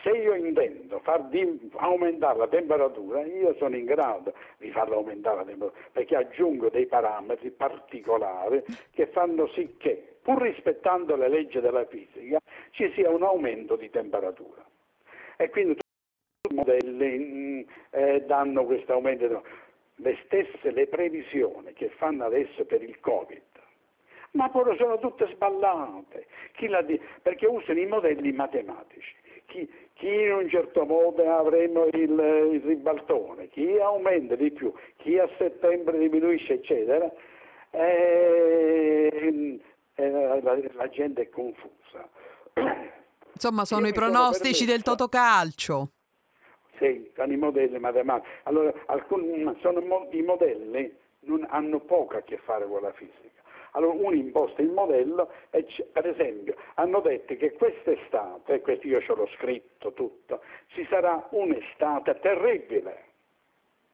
Se 0.03 0.11
io 0.11 0.35
intendo 0.35 0.99
far 1.01 1.25
di- 1.25 1.71
aumentare 1.77 2.39
la 2.39 2.49
temperatura, 2.49 3.23
io 3.23 3.55
sono 3.57 3.77
in 3.77 3.85
grado 3.85 4.33
di 4.59 4.71
farla 4.71 4.97
aumentare 4.97 5.37
la 5.37 5.45
temperatura, 5.45 5.83
perché 5.93 6.17
aggiungo 6.17 6.71
dei 6.71 6.87
parametri 6.87 7.51
particolari 7.51 8.63
che 8.93 9.07
fanno 9.09 9.47
sì 9.49 9.77
che, 9.79 10.17
pur 10.23 10.41
rispettando 10.41 11.17
le 11.17 11.29
leggi 11.29 11.61
della 11.61 11.85
fisica, 11.87 12.39
ci 12.71 12.91
sia 12.95 13.11
un 13.11 13.23
aumento 13.23 13.77
di 13.77 13.91
temperatura. 13.91 14.65
E 15.37 15.51
quindi 15.51 15.75
tutti 15.75 16.55
i 16.55 16.57
modelli 16.57 17.19
mm, 17.19 17.61
eh, 17.91 18.25
danno 18.27 18.65
questo 18.65 18.93
aumento. 18.95 19.27
di- 19.27 19.39
Le 20.03 20.19
stesse 20.25 20.71
le 20.71 20.87
previsioni 20.87 21.73
che 21.75 21.91
fanno 21.91 22.25
adesso 22.25 22.65
per 22.65 22.83
il 22.83 22.99
Covid, 23.01 23.43
ma 24.33 24.49
poi 24.49 24.77
sono 24.79 24.99
tutte 24.99 25.29
sballate, 25.33 26.27
Chi 26.55 26.69
la 26.69 26.81
di- 26.83 27.01
perché 27.23 27.47
usano 27.47 27.79
i 27.79 27.87
modelli 27.87 28.33
matematichi. 28.33 29.19
Chi, 29.47 29.69
chi 29.95 30.07
in 30.09 30.33
un 30.33 30.49
certo 30.49 30.85
modo 30.85 31.29
avremo 31.37 31.87
il, 31.87 32.51
il 32.53 32.61
ribaltone, 32.65 33.49
chi 33.49 33.79
aumenta 33.81 34.37
di 34.37 34.51
più, 34.53 34.73
chi 34.97 35.19
a 35.19 35.29
settembre 35.39 35.99
diminuisce, 35.99 36.53
eccetera, 36.55 37.11
e, 37.73 39.61
e 39.95 40.11
la, 40.11 40.41
la- 40.41 40.59
la 40.73 40.89
gente 40.89 41.23
è 41.23 41.29
confusa. 41.29 42.09
Insomma, 43.33 43.65
sono 43.65 43.81
Io 43.83 43.89
i 43.89 43.91
mi 43.91 43.97
sono 43.97 44.11
pronostici 44.11 44.65
del 44.65 44.83
Totocalcio. 44.83 45.91
Sono 47.15 47.33
i 47.33 47.37
modelli 47.37 47.79
matematici. 47.79 48.31
Allora, 48.45 48.73
alcuni, 48.87 49.57
sono 49.61 49.81
i 50.11 50.23
modelli 50.23 50.97
non 51.21 51.47
hanno 51.51 51.81
poco 51.81 52.17
a 52.17 52.23
che 52.23 52.39
fare 52.39 52.67
con 52.67 52.81
la 52.81 52.93
fisica. 52.93 53.29
Allora 53.73 53.93
uno 53.93 54.15
imposta 54.17 54.63
il 54.63 54.71
modello 54.71 55.31
e 55.51 55.65
per 55.93 56.07
esempio 56.09 56.57
hanno 56.75 57.01
detto 57.01 57.37
che 57.37 57.53
quest'estate, 57.53 58.61
questo 58.63 58.87
io 58.89 59.01
ce 59.01 59.15
l'ho 59.15 59.29
scritto 59.37 59.93
tutto, 59.93 60.41
ci 60.69 60.85
sarà 60.91 61.25
un'estate 61.31 62.19
terribile. 62.21 63.05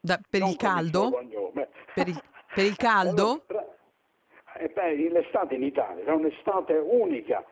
Da- 0.01 0.21
per 0.31 0.43
il 0.43 0.57
caldo? 0.57 1.11
cognome. 1.11 1.69
Per 1.93 2.09
il- 2.09 2.23
per 2.55 2.65
il 2.65 2.77
caldo? 2.77 3.43
Tra- 3.47 3.67
eh, 4.59 4.69
beh, 4.69 4.95
l'estate 5.11 5.57
in 5.57 5.63
Italia 5.65 6.05
è 6.05 6.11
un'estate 6.11 6.75
unica. 6.75 7.45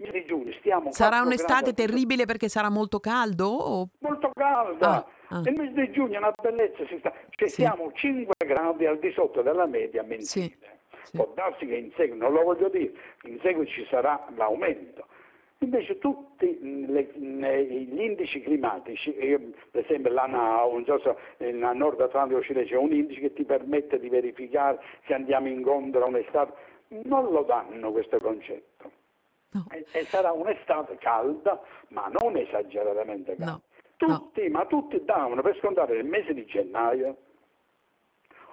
Mese 0.00 0.12
di 0.12 0.24
giugno 0.24 0.50
stiamo 0.60 0.92
Sarà 0.92 1.16
4 1.20 1.26
un'estate 1.26 1.72
terribile 1.74 2.24
perché 2.24 2.48
sarà 2.48 2.70
molto 2.70 3.00
caldo? 3.00 3.48
o- 3.48 3.88
molto 3.98 4.30
calda. 4.34 4.88
Ah, 5.28 5.36
ah. 5.36 5.40
Nel 5.42 5.54
mese 5.58 5.72
di 5.74 5.90
giugno 5.92 6.14
è 6.14 6.18
una 6.18 6.32
bellezza, 6.40 6.86
si 6.86 6.96
sta, 6.98 7.12
cioè 7.30 7.48
Sì. 7.48 7.60
siamo 7.60 7.92
5 7.92 8.32
gradi 8.46 8.86
al 8.86 8.98
di 8.98 9.10
sotto 9.12 9.42
della 9.42 9.66
media 9.66 10.02
mensile. 10.02 10.56
Sì, 11.04 11.10
sì. 11.10 11.16
Può 11.16 11.30
darsi 11.34 11.66
che 11.66 11.74
in 11.76 11.90
seguito, 11.96 12.24
non 12.24 12.32
lo 12.32 12.42
voglio 12.44 12.68
dire, 12.70 12.92
in 13.24 13.38
seguito 13.42 13.70
ci 13.72 13.86
sarà 13.90 14.26
l'aumento. 14.36 15.06
Invece 15.62 15.98
tutti 15.98 16.58
le- 16.86 17.12
gli 17.14 18.00
indici 18.00 18.40
climatici, 18.40 19.14
io, 19.22 19.38
per 19.70 19.84
esempio 19.84 20.10
non 20.14 20.82
so 20.86 20.98
se 21.00 21.14
nel 21.52 21.76
Nord 21.76 22.00
Atlantico 22.00 22.40
Cilese 22.40 22.70
c'è 22.70 22.76
un 22.76 22.92
indice 22.94 23.20
che 23.20 23.32
ti 23.34 23.44
permette 23.44 24.00
di 24.00 24.08
verificare 24.08 24.80
se 25.06 25.12
andiamo 25.12 25.48
incontro 25.48 26.02
a 26.02 26.06
un'estate, 26.06 26.52
non 27.04 27.30
lo 27.30 27.42
danno 27.42 27.92
questo 27.92 28.16
concetto. 28.18 28.90
No. 29.52 29.66
E, 29.70 29.84
e 29.90 30.04
sarà 30.04 30.32
un'estate 30.32 30.96
calda, 30.96 31.60
ma 31.88 32.10
non 32.20 32.36
esageratamente 32.36 33.36
calda. 33.36 33.52
No, 33.52 33.62
Tutti, 33.96 34.48
ma 34.48 34.64
tutti 34.66 35.02
davano 35.04 35.42
per 35.42 35.56
scontare 35.58 35.96
nel 35.96 36.06
mese 36.06 36.32
di 36.32 36.44
gennaio 36.46 37.16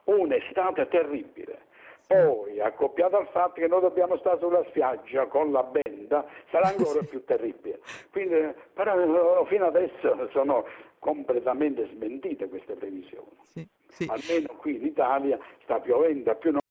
un'estate 0.05 0.87
terribile. 0.87 1.65
Poi, 2.07 2.59
accoppiato 2.61 3.17
al 3.17 3.27
fatto 3.27 3.59
che 3.59 3.67
noi 3.67 3.81
dobbiamo 3.81 4.17
stare 4.17 4.39
sulla 4.39 4.63
spiaggia 4.69 5.25
con 5.27 5.51
la 5.51 5.63
benda, 5.63 6.25
sarà 6.49 6.67
ancora 6.67 7.01
più 7.01 7.23
terribile. 7.25 7.81
Quindi, 8.11 8.53
però 8.73 9.43
fino 9.45 9.65
adesso 9.65 10.29
sono 10.31 10.65
completamente 10.99 11.87
smentite 11.93 12.47
queste 12.47 12.75
previsioni. 12.75 13.35
Sì, 13.43 13.67
sì. 13.89 14.07
Almeno 14.09 14.55
qui 14.57 14.77
in 14.77 14.85
Italia 14.85 15.37
sta 15.63 15.79
piovendo, 15.81 16.33
più 16.35 16.51
non, 16.51 16.61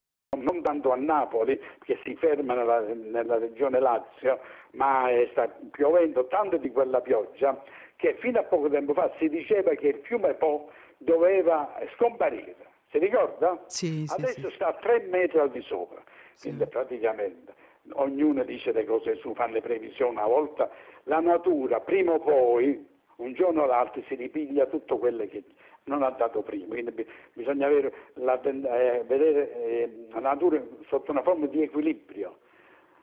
non 0.46 0.62
tanto 0.62 0.92
a 0.92 0.96
Napoli, 0.96 1.60
che 1.84 1.98
si 2.04 2.14
ferma 2.14 2.54
nella, 2.54 2.80
nella 2.80 3.36
regione 3.36 3.80
Lazio, 3.80 4.38
ma 4.72 5.10
eh, 5.10 5.28
sta 5.32 5.52
piovendo 5.72 6.26
tanto 6.28 6.56
di 6.56 6.70
quella 6.70 7.00
pioggia 7.00 7.60
che 7.96 8.14
fino 8.20 8.38
a 8.38 8.44
poco 8.44 8.68
tempo 8.68 8.94
fa 8.94 9.10
si 9.18 9.28
diceva 9.28 9.74
che 9.74 9.88
il 9.88 10.00
fiume 10.04 10.34
Po 10.34 10.70
doveva 10.98 11.74
scomparire. 11.94 12.54
Si 12.90 12.98
ricorda? 12.98 13.60
Sì, 13.66 14.06
sì, 14.06 14.14
Adesso 14.14 14.48
sì. 14.48 14.54
sta 14.54 14.68
a 14.68 14.74
tre 14.74 15.00
metri 15.10 15.38
al 15.38 15.50
di 15.50 15.62
sopra, 15.62 16.00
quindi 16.40 16.66
praticamente 16.66 17.54
ognuno 17.94 18.44
dice 18.44 18.72
le 18.72 18.84
cose 18.84 19.16
su, 19.16 19.34
fa 19.34 19.46
le 19.46 19.60
previsioni 19.60 20.12
una 20.12 20.26
volta, 20.26 20.70
la 21.04 21.20
natura 21.20 21.80
prima 21.80 22.12
o 22.12 22.18
poi, 22.20 22.86
un 23.16 23.32
giorno 23.32 23.62
o 23.62 23.66
l'altro, 23.66 24.02
si 24.06 24.14
ripiglia 24.14 24.66
tutto 24.66 24.98
quello 24.98 25.26
che 25.26 25.42
non 25.86 26.02
ha 26.02 26.10
dato 26.10 26.42
prima, 26.42 26.66
quindi 26.66 26.90
bi- 26.92 27.06
bisogna 27.32 27.66
avere 27.66 27.92
la 28.14 28.40
eh, 28.42 29.04
vedere 29.06 29.52
eh, 29.54 30.06
la 30.12 30.20
natura 30.20 30.62
sotto 30.88 31.10
una 31.10 31.22
forma 31.22 31.46
di 31.46 31.62
equilibrio. 31.62 32.38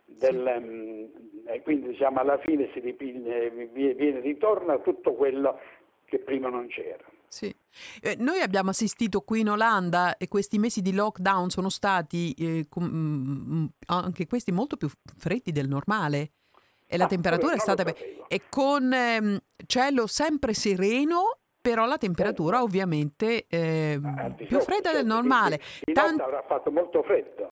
Del, 0.06 0.58
mm, 0.60 1.48
e 1.48 1.62
quindi 1.64 1.88
diciamo 1.90 2.20
alla 2.20 2.38
fine 2.40 2.70
si 2.74 2.80
ripiglia, 2.80 3.36
eh, 3.36 3.50
vi- 3.50 3.94
viene 3.94 4.20
ritorno 4.20 4.74
a 4.74 4.80
tutto 4.80 5.14
quello 5.14 5.58
che 6.06 6.20
prima 6.20 6.50
non 6.50 6.68
c'era. 6.68 7.04
Sì. 7.28 7.54
Eh, 8.02 8.16
noi 8.20 8.42
abbiamo 8.42 8.70
assistito 8.70 9.22
qui 9.22 9.40
in 9.40 9.50
Olanda 9.50 10.18
e 10.18 10.28
questi 10.28 10.60
mesi 10.60 10.82
di 10.82 10.94
lockdown 10.94 11.50
sono 11.50 11.70
stati 11.70 12.34
eh, 12.38 12.66
com- 12.70 12.84
mm, 12.86 13.66
anche 13.88 14.28
questi 14.28 14.52
molto 14.52 14.76
più 14.78 14.88
freddi 15.18 15.52
del 15.52 15.68
normale 15.68 16.32
e 16.86 16.98
la 16.98 17.06
Ah, 17.06 17.08
temperatura 17.08 17.54
è 17.56 17.60
stata... 17.60 17.84
e 18.28 18.42
con 18.50 18.94
ehm, 18.94 19.40
cielo 19.66 20.06
sempre 20.06 20.54
sereno, 20.54 21.40
però 21.64 21.86
la 21.86 21.98
temperatura 21.98 22.62
ovviamente 22.62 23.46
di 23.48 24.46
più 24.46 24.60
fredda 24.60 24.92
del 24.92 25.00
certo, 25.04 25.14
normale. 25.14 25.58
quindi 25.58 25.76
Di 25.86 25.94
Tan- 25.94 26.10
notte 26.12 26.24
avrà 26.24 26.44
fatto 26.46 26.72
molto 26.72 27.02
freddo. 27.04 27.50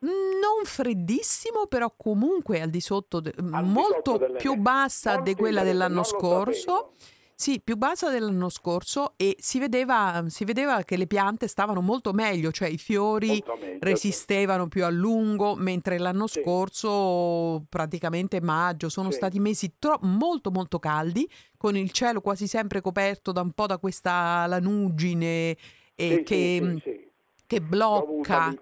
non 0.00 0.64
freddissimo, 0.64 1.66
però 1.66 1.90
comunque 1.96 2.60
al 2.60 2.68
di 2.68 2.80
sotto, 2.80 3.20
de- 3.20 3.32
Al 3.50 3.64
di 3.64 3.70
molto 3.70 3.94
sotto 4.12 4.16
delle 4.18 4.36
più 4.36 4.54
bassa 4.56 5.16
di 5.16 5.34
quella 5.34 5.62
dell'anno 5.62 6.02
scorso. 6.02 6.60
sapevo. 6.60 6.92
Sì, 7.40 7.60
più 7.62 7.76
bassa 7.76 8.10
dell'anno 8.10 8.48
scorso 8.48 9.12
e 9.16 9.36
si 9.38 9.60
vedeva, 9.60 10.24
si 10.26 10.44
vedeva 10.44 10.82
che 10.82 10.96
le 10.96 11.06
piante 11.06 11.46
stavano 11.46 11.80
molto 11.80 12.12
meglio, 12.12 12.50
cioè 12.50 12.66
i 12.66 12.78
fiori 12.78 13.28
meglio, 13.28 13.62
sì. 13.70 13.76
resistevano 13.78 14.66
più 14.66 14.84
a 14.84 14.88
lungo, 14.88 15.54
mentre 15.54 15.98
l'anno 15.98 16.26
Sì. 16.26 16.40
scorso, 16.40 17.64
praticamente 17.68 18.40
maggio, 18.40 18.88
sono 18.88 19.12
Sì. 19.12 19.18
stati 19.18 19.38
mesi 19.38 19.74
tro- 19.78 20.00
molto 20.02 20.50
molto 20.50 20.80
caldi, 20.80 21.30
con 21.56 21.76
il 21.76 21.92
cielo 21.92 22.20
quasi 22.20 22.48
sempre 22.48 22.80
coperto 22.80 23.30
da 23.30 23.42
un 23.42 23.52
po' 23.52 23.66
da 23.66 23.78
questa 23.78 24.44
lanugine 24.46 25.56
eh, 25.94 26.14
Sì, 26.16 26.22
che, 26.24 26.60
sì, 26.60 26.70
sì, 26.72 26.90
sì. 26.90 27.10
che 27.46 27.60
blocca. 27.60 28.52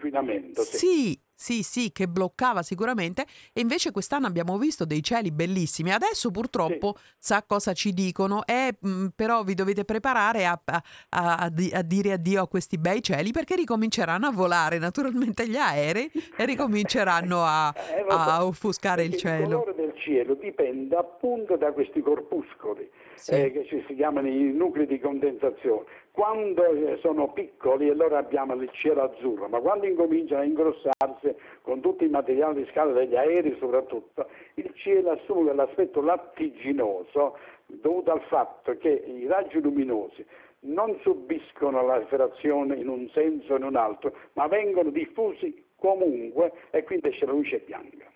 sì. 0.53 1.19
Sì, 1.39 1.55
sì, 1.57 1.63
sì, 1.63 1.93
che 1.93 2.09
bloccava 2.09 2.63
sicuramente 2.63 3.27
e 3.53 3.61
invece 3.61 3.91
quest'anno 3.93 4.27
abbiamo 4.27 4.57
visto 4.57 4.85
dei 4.87 5.03
cieli 5.03 5.31
bellissimi. 5.31 5.93
Adesso 5.93 6.31
purtroppo 6.31 6.97
sa 7.19 7.43
cosa 7.47 7.73
ci 7.75 7.93
dicono, 7.93 8.45
eh, 8.47 8.75
mh, 8.79 9.09
però 9.15 9.43
vi 9.45 9.53
dovete 9.55 9.85
preparare 9.85 10.47
a, 10.47 10.59
a- 10.65 10.83
a- 11.11 11.37
a 11.37 11.49
di- 11.51 11.71
a 11.73 11.83
dire 11.83 12.13
addio 12.13 12.43
a 12.43 12.49
questi 12.49 12.79
bei 12.79 13.03
cieli 13.03 13.33
perché 13.33 13.55
ricominceranno 13.55 14.27
a 14.27 14.33
volare 14.33 14.79
naturalmente 14.79 15.47
gli 15.49 15.57
aerei 15.57 16.11
e 16.37 16.45
ricominceranno 16.47 17.43
a, 17.45 17.73
Eh, 17.97 18.05
a 18.09 18.45
offuscare 18.45 19.05
il 19.05 19.17
cielo. 19.17 19.43
Il 19.43 19.49
colore 19.51 19.75
del 19.75 19.93
cielo 19.99 20.35
dipende 20.35 20.97
appunto 20.97 21.57
da 21.57 21.71
questi 21.73 22.01
corpuscoli 22.01 22.89
Sì. 23.17 23.33
eh, 23.33 23.51
che 23.51 23.65
ci 23.65 23.83
si 23.87 23.95
chiamano 23.95 24.29
i 24.29 24.53
nuclei 24.53 24.87
di 24.87 25.01
condensazione. 25.01 25.85
Quando 26.11 26.65
eh, 26.65 26.99
sono 27.01 27.33
piccoli 27.33 27.89
allora 27.89 28.19
abbiamo 28.19 28.55
il 28.55 28.71
cielo 28.73 29.03
azzurro, 29.03 29.49
ma 29.49 29.59
quando 29.61 29.87
incominciano 29.87 30.43
a 30.43 30.45
ingrossarsi 30.45 31.35
con 31.63 31.81
tutti 31.81 32.05
i 32.05 32.09
materiali 32.09 32.63
di 32.63 32.71
scala 32.71 32.93
degli 32.93 33.17
aerei 33.17 33.57
soprattutto, 33.59 34.29
il 34.55 34.71
cielo 34.75 35.11
assume 35.11 35.45
quell'aspetto 35.45 36.01
lattiginoso 36.01 37.39
dovuto 37.67 38.13
al 38.13 38.23
fatto 38.23 38.77
che 38.77 38.89
i 38.89 39.27
raggi 39.27 39.61
luminosi 39.61 40.25
non 40.61 40.99
subiscono 41.03 41.85
la 41.85 41.99
rifrazione 41.99 42.77
in 42.77 42.89
un 42.89 43.09
senso 43.11 43.55
o 43.55 43.57
in 43.57 43.65
un 43.65 43.77
altro, 43.77 44.15
ma 44.35 44.47
vengono 44.47 44.91
diffusi 44.91 45.65
comunque 45.77 46.53
e 46.71 46.83
quindi 46.85 47.09
esce 47.09 47.27
la 47.27 47.33
luce 47.33 47.59
bianca 47.59 48.07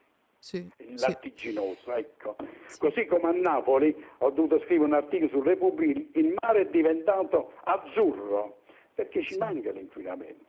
Sì, 0.42 0.56
il 0.78 0.98
sì. 0.98 1.04
ecco. 1.92 2.34
Così 2.78 3.04
come 3.04 3.28
a 3.28 3.32
Napoli 3.32 3.94
ho 4.18 4.30
dovuto 4.30 4.58
scrivere 4.60 4.86
un 4.88 4.94
articolo 4.94 5.28
su 5.28 5.42
Repubblica, 5.42 6.18
il 6.18 6.34
mare 6.40 6.62
è 6.62 6.66
diventato 6.66 7.52
azzurro 7.64 8.60
perché 8.94 9.22
ci 9.22 9.36
manca 9.36 9.70
l'inquinamento. 9.70 10.48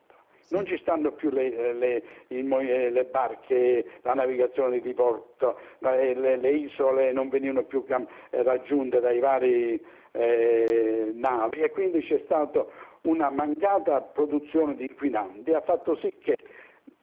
Non 0.49 0.65
ci 0.65 0.77
stanno 0.77 1.11
più 1.11 1.29
le, 1.29 1.73
le- 1.73 2.03
mo- 2.43 2.59
eh, 2.59 2.89
le 2.89 3.03
barche, 3.05 3.85
la 4.01 4.13
navigazione 4.13 4.79
di 4.79 4.93
porto, 4.93 5.59
eh, 5.79 6.13
le, 6.13 6.37
le 6.37 6.51
isole 6.51 7.11
non 7.11 7.27
venivano 7.29 7.63
più 7.63 7.85
eh, 7.87 8.43
raggiunte 8.43 8.99
dai 9.01 9.19
vari 9.19 9.81
eh, 10.13 11.11
navi 11.15 11.61
e 11.61 11.69
quindi 11.71 12.01
c'è 12.01 12.21
stata 12.25 12.65
una 13.03 13.29
mancata 13.29 14.01
produzione 14.01 14.75
di 14.75 14.83
inquinanti, 14.89 15.53
ha 15.53 15.61
fatto 15.61 15.95
sì 15.97 16.13
che 16.19 16.35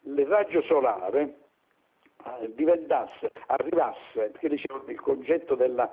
il 0.02 0.26
raggio 0.26 0.62
solare 0.62 1.47
diventasse, 2.54 3.30
arrivasse, 3.46 4.30
perché 4.30 4.48
dicevo 4.48 4.82
il 4.86 5.00
concetto 5.00 5.54
della, 5.54 5.90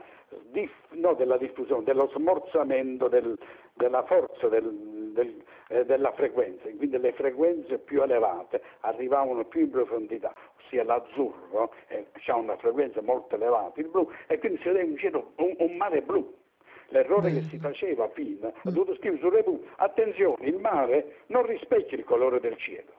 no, 0.91 1.13
della 1.13 1.38
diffusione, 1.38 1.84
dello 1.84 2.09
smorzamento 2.13 3.07
del- 3.07 3.38
della 3.73 4.03
forza 4.03 4.47
del- 4.47 5.11
del- 5.13 5.43
eh, 5.69 5.86
della 5.86 6.11
frequenza, 6.13 6.63
quindi 6.78 6.97
le 6.97 7.13
frequenze 7.13 7.78
più 7.80 8.01
elevate 8.01 8.61
arrivavano 8.82 9.45
più 9.45 9.61
in 9.61 9.69
profondità, 9.71 10.34
ossia 10.57 10.84
l'azzurro 10.84 11.73
eh, 11.88 12.05
ha 12.28 12.36
una 12.36 12.57
frequenza 12.57 13.01
molto 13.01 13.36
elevata, 13.36 13.80
il 13.80 13.88
blu, 13.88 14.09
e 14.28 14.38
quindi 14.39 14.57
si 14.59 14.65
vedeva 14.67 14.86
un, 14.86 14.97
cielo- 14.97 15.32
un- 15.38 15.55
un 15.57 15.76
mare 15.78 16.01
blu. 16.01 16.34
L'errore 16.89 17.32
che 17.34 17.41
si 17.49 17.57
faceva 17.57 18.07
fino, 18.09 18.47
ho 18.47 18.69
dovuto 18.69 18.95
scrivere 18.95 19.19
su 19.19 19.30
Repubblica, 19.30 19.71
attenzione, 19.78 20.45
il 20.45 20.57
mare 20.59 21.15
non 21.28 21.43
rispecchia 21.45 21.97
il 21.97 22.03
colore 22.03 22.39
del 22.39 22.55
cielo. 22.57 22.91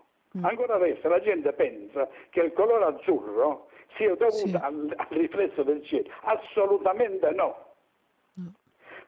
Ancora 0.42 0.74
adesso 0.74 1.08
la 1.08 1.20
gente 1.20 1.52
pensa 1.52 2.08
che 2.30 2.40
il 2.40 2.52
colore 2.52 2.84
azzurro 2.84 3.68
sia 3.96 4.14
dovuto 4.14 4.32
Sì. 4.32 4.54
al, 4.60 4.92
al 4.96 5.06
riflesso 5.10 5.62
del 5.62 5.82
cielo. 5.84 6.08
Assolutamente 6.22 7.30
no. 7.30 7.64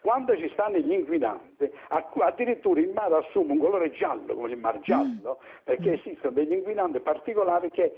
Quando 0.00 0.36
ci 0.36 0.48
stanno 0.50 0.78
gli 0.78 0.92
inquinanti, 0.92 1.70
addirittura 1.88 2.80
il 2.80 2.90
mare 2.90 3.16
assume 3.16 3.52
un 3.52 3.58
colore 3.58 3.90
giallo, 3.90 4.34
come 4.34 4.50
il 4.52 4.56
mar 4.56 4.78
giallo, 4.80 5.40
perché 5.64 5.94
esistono 5.94 6.32
degli 6.32 6.52
inquinanti 6.52 7.00
particolari 7.00 7.68
che 7.70 7.94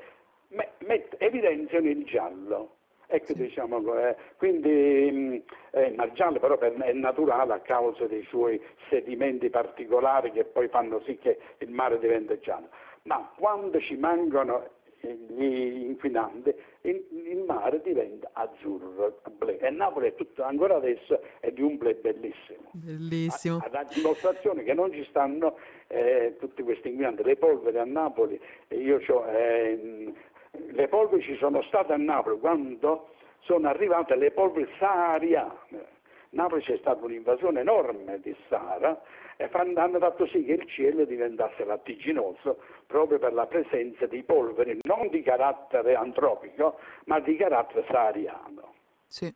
met- 0.48 1.14
evidenziano 1.18 1.86
il 1.88 2.04
giallo. 2.06 2.76
Ecco, 3.12 3.32
diciamo, 3.34 3.94
eh, 3.98 4.16
quindi 4.38 5.44
eh, 5.72 5.82
il 5.88 5.94
mar 5.96 6.12
giallo 6.12 6.38
però 6.38 6.56
per- 6.56 6.76
è 6.78 6.92
naturale 6.92 7.52
a 7.52 7.58
causa 7.60 8.06
dei 8.06 8.22
suoi 8.24 8.60
sedimenti 8.88 9.50
particolari 9.50 10.30
che 10.30 10.44
poi 10.44 10.68
fanno 10.68 11.00
sì 11.04 11.18
che 11.18 11.38
il 11.58 11.70
mare 11.70 11.98
diventa 11.98 12.38
giallo. 12.38 12.68
Ma 13.02 13.30
quando 13.36 13.80
ci 13.80 13.96
mancano 13.96 14.68
eh, 15.00 15.18
gli 15.28 15.84
inquinanti, 15.86 16.54
il, 16.82 17.44
mare 17.46 17.80
diventa 17.80 18.30
azzurro. 18.32 19.20
E 19.58 19.70
Napoli 19.70 20.08
è 20.08 20.14
tutto, 20.14 20.42
ancora 20.42 20.76
adesso 20.76 21.20
è 21.40 21.50
di 21.50 21.62
un 21.62 21.78
blu 21.78 21.94
bellissimo. 22.00 22.70
Bellissimo. 22.72 23.58
A, 23.58 23.78
a 23.78 23.84
dimostrazione 23.84 24.62
che 24.62 24.74
non 24.74 24.92
ci 24.92 25.04
stanno 25.08 25.56
eh, 25.86 26.36
tutti 26.38 26.62
questi 26.62 26.88
inquinanti. 26.88 27.22
Le 27.22 27.36
polveri 27.36 27.78
a 27.78 27.84
Napoli, 27.84 28.38
eh, 28.68 28.76
io 28.76 28.98
c'ho, 28.98 29.26
ehm, 29.26 30.14
le 30.50 30.88
polveri 30.88 31.22
ci 31.22 31.36
sono 31.36 31.62
state 31.62 31.92
a 31.92 31.96
Napoli 31.96 32.38
quando 32.38 33.08
sono 33.40 33.68
arrivate 33.68 34.16
le 34.16 34.30
polveri 34.30 34.68
sahariane. 34.78 35.98
Napoli 36.30 36.62
c'è 36.62 36.76
stata 36.78 37.04
un'invasione 37.04 37.60
enorme 37.60 38.20
di 38.20 38.34
Sahara 38.48 39.00
e 39.36 39.48
hanno 39.52 39.98
fatto 39.98 40.26
sì 40.26 40.44
che 40.44 40.52
il 40.52 40.68
cielo 40.68 41.04
diventasse 41.04 41.64
lattiginoso 41.64 42.62
proprio 42.86 43.18
per 43.18 43.32
la 43.32 43.46
presenza 43.46 44.06
di 44.06 44.22
polveri 44.22 44.78
non 44.82 45.08
di 45.08 45.22
carattere 45.22 45.94
antropico 45.94 46.78
ma 47.06 47.18
di 47.20 47.36
carattere 47.36 47.84
sahariano. 47.88 48.74
Sì. 49.06 49.34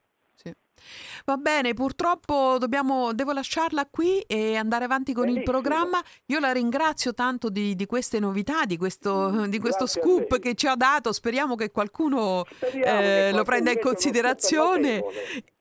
Va 1.25 1.37
bene, 1.37 1.72
purtroppo 1.75 2.57
dobbiamo, 2.59 3.12
devo 3.14 3.33
lasciarla 3.33 3.87
qui 3.91 4.20
e 4.20 4.57
andare 4.57 4.85
avanti 4.85 5.12
con 5.12 5.29
il 5.29 5.35
Benissimo. 5.35 5.59
programma. 5.59 6.03
Io 6.27 6.41
la 6.41 6.53
ringrazio 6.53 7.14
tanto 7.14 7.49
di, 7.49 7.75
di 7.75 7.87
queste 7.87 8.18
novità, 8.18 8.64
di 8.64 8.77
questo, 8.77 9.47
di 9.49 9.59
questo 9.59 9.87
scoop 9.87 10.39
che 10.39 10.55
ci 10.55 10.66
ha 10.66 10.77
dato. 10.77 11.12
Speriamo 11.12 11.55
che 11.55 11.70
qualcuno 11.70 12.45
Speriamo 12.55 12.99
eh, 12.99 13.03
che 13.03 13.07
lo 13.07 13.20
qualcuno 13.20 13.43
prenda 13.45 13.70
in 13.70 13.81
considerazione 13.81 15.05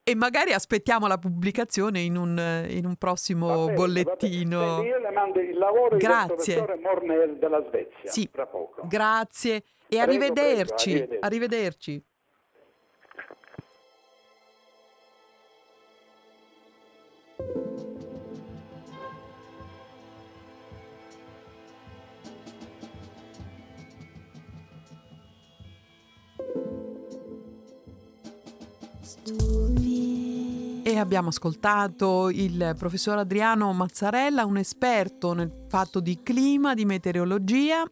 e 0.02 0.14
magari 0.14 0.52
aspettiamo 0.52 1.06
la 1.06 1.16
pubblicazione 1.16 2.00
in 2.00 2.16
un, 2.16 2.66
in 2.68 2.84
un 2.84 2.96
prossimo 2.96 3.64
bene, 3.64 3.74
bollettino. 3.74 4.82
Io 4.82 4.98
le 4.98 5.10
mando 5.10 5.40
il 5.40 5.56
lavoro 5.56 5.90
del 5.90 5.98
Grazie. 5.98 6.34
professore 6.34 6.76
Morner 6.76 7.36
della 7.36 7.64
Svezia 7.68 8.10
Sì, 8.10 8.28
grazie 8.86 9.54
e 9.56 9.62
Prego, 9.88 10.02
arrivederci. 10.04 10.90
prego, 10.90 11.16
arrivederci. 11.20 11.24
arrivederci. 11.24 12.04
E 30.86 30.98
abbiamo 30.98 31.28
ascoltato 31.30 32.28
il 32.30 32.74
professor 32.78 33.18
Adriano 33.18 33.72
Mazzarella, 33.72 34.44
un 34.44 34.58
esperto 34.58 35.32
nel 35.32 35.50
fatto 35.68 35.98
di 35.98 36.22
clima, 36.22 36.74
di 36.74 36.84
meteorologia, 36.84 37.84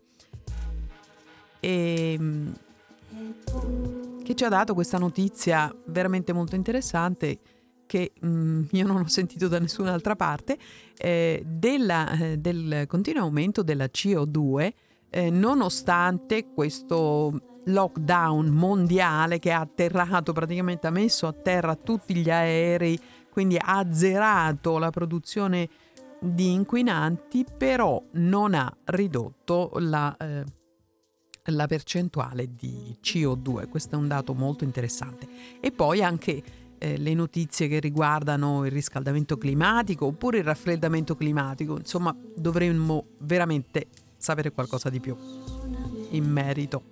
e, 1.58 2.16
mm, 2.20 2.52
che 4.22 4.34
ci 4.34 4.44
ha 4.44 4.48
dato 4.48 4.74
questa 4.74 4.98
notizia 4.98 5.74
veramente 5.86 6.32
molto 6.32 6.54
interessante 6.54 7.38
che 7.92 8.12
mm, 8.24 8.62
io 8.70 8.86
non 8.86 9.02
ho 9.02 9.06
sentito 9.06 9.48
da 9.48 9.58
nessun'altra 9.58 10.16
parte, 10.16 10.56
eh, 10.96 11.42
della- 11.46 12.10
eh, 12.12 12.38
del 12.38 12.86
continuo 12.88 13.24
aumento 13.24 13.62
della 13.62 13.84
CO2 13.84 14.72
eh, 15.10 15.28
nonostante 15.28 16.46
questo 16.54 17.58
lockdown 17.66 18.46
mondiale 18.46 19.38
che 19.38 19.52
ha 19.52 19.60
atterrato, 19.60 20.32
praticamente 20.32 20.86
ha 20.86 20.90
messo 20.90 21.26
a 21.26 21.34
terra 21.34 21.76
tutti 21.76 22.14
gli 22.14 22.30
aerei, 22.30 22.98
quindi 23.30 23.58
ha 23.58 23.76
azzerato 23.76 24.78
la 24.78 24.88
produzione 24.88 25.68
di 26.18 26.50
inquinanti, 26.50 27.44
però 27.58 28.02
non 28.12 28.54
ha 28.54 28.74
ridotto 28.84 29.72
la, 29.80 30.16
eh, 30.16 30.44
la 31.44 31.66
percentuale 31.66 32.54
di 32.54 32.96
CO2. 33.02 33.68
Questo 33.68 33.96
è 33.96 33.98
un 33.98 34.08
dato 34.08 34.32
molto 34.32 34.64
interessante. 34.64 35.28
E 35.60 35.72
poi 35.72 36.02
anche 36.02 36.61
eh, 36.82 36.98
le 36.98 37.14
notizie 37.14 37.68
che 37.68 37.78
riguardano 37.78 38.66
il 38.66 38.72
riscaldamento 38.72 39.38
climatico 39.38 40.06
oppure 40.06 40.38
il 40.38 40.44
raffreddamento 40.44 41.14
climatico. 41.14 41.76
Insomma, 41.76 42.14
dovremmo 42.34 43.06
veramente 43.18 43.86
sapere 44.16 44.50
qualcosa 44.50 44.90
di 44.90 44.98
più 44.98 45.16
in 46.10 46.24
merito. 46.24 46.82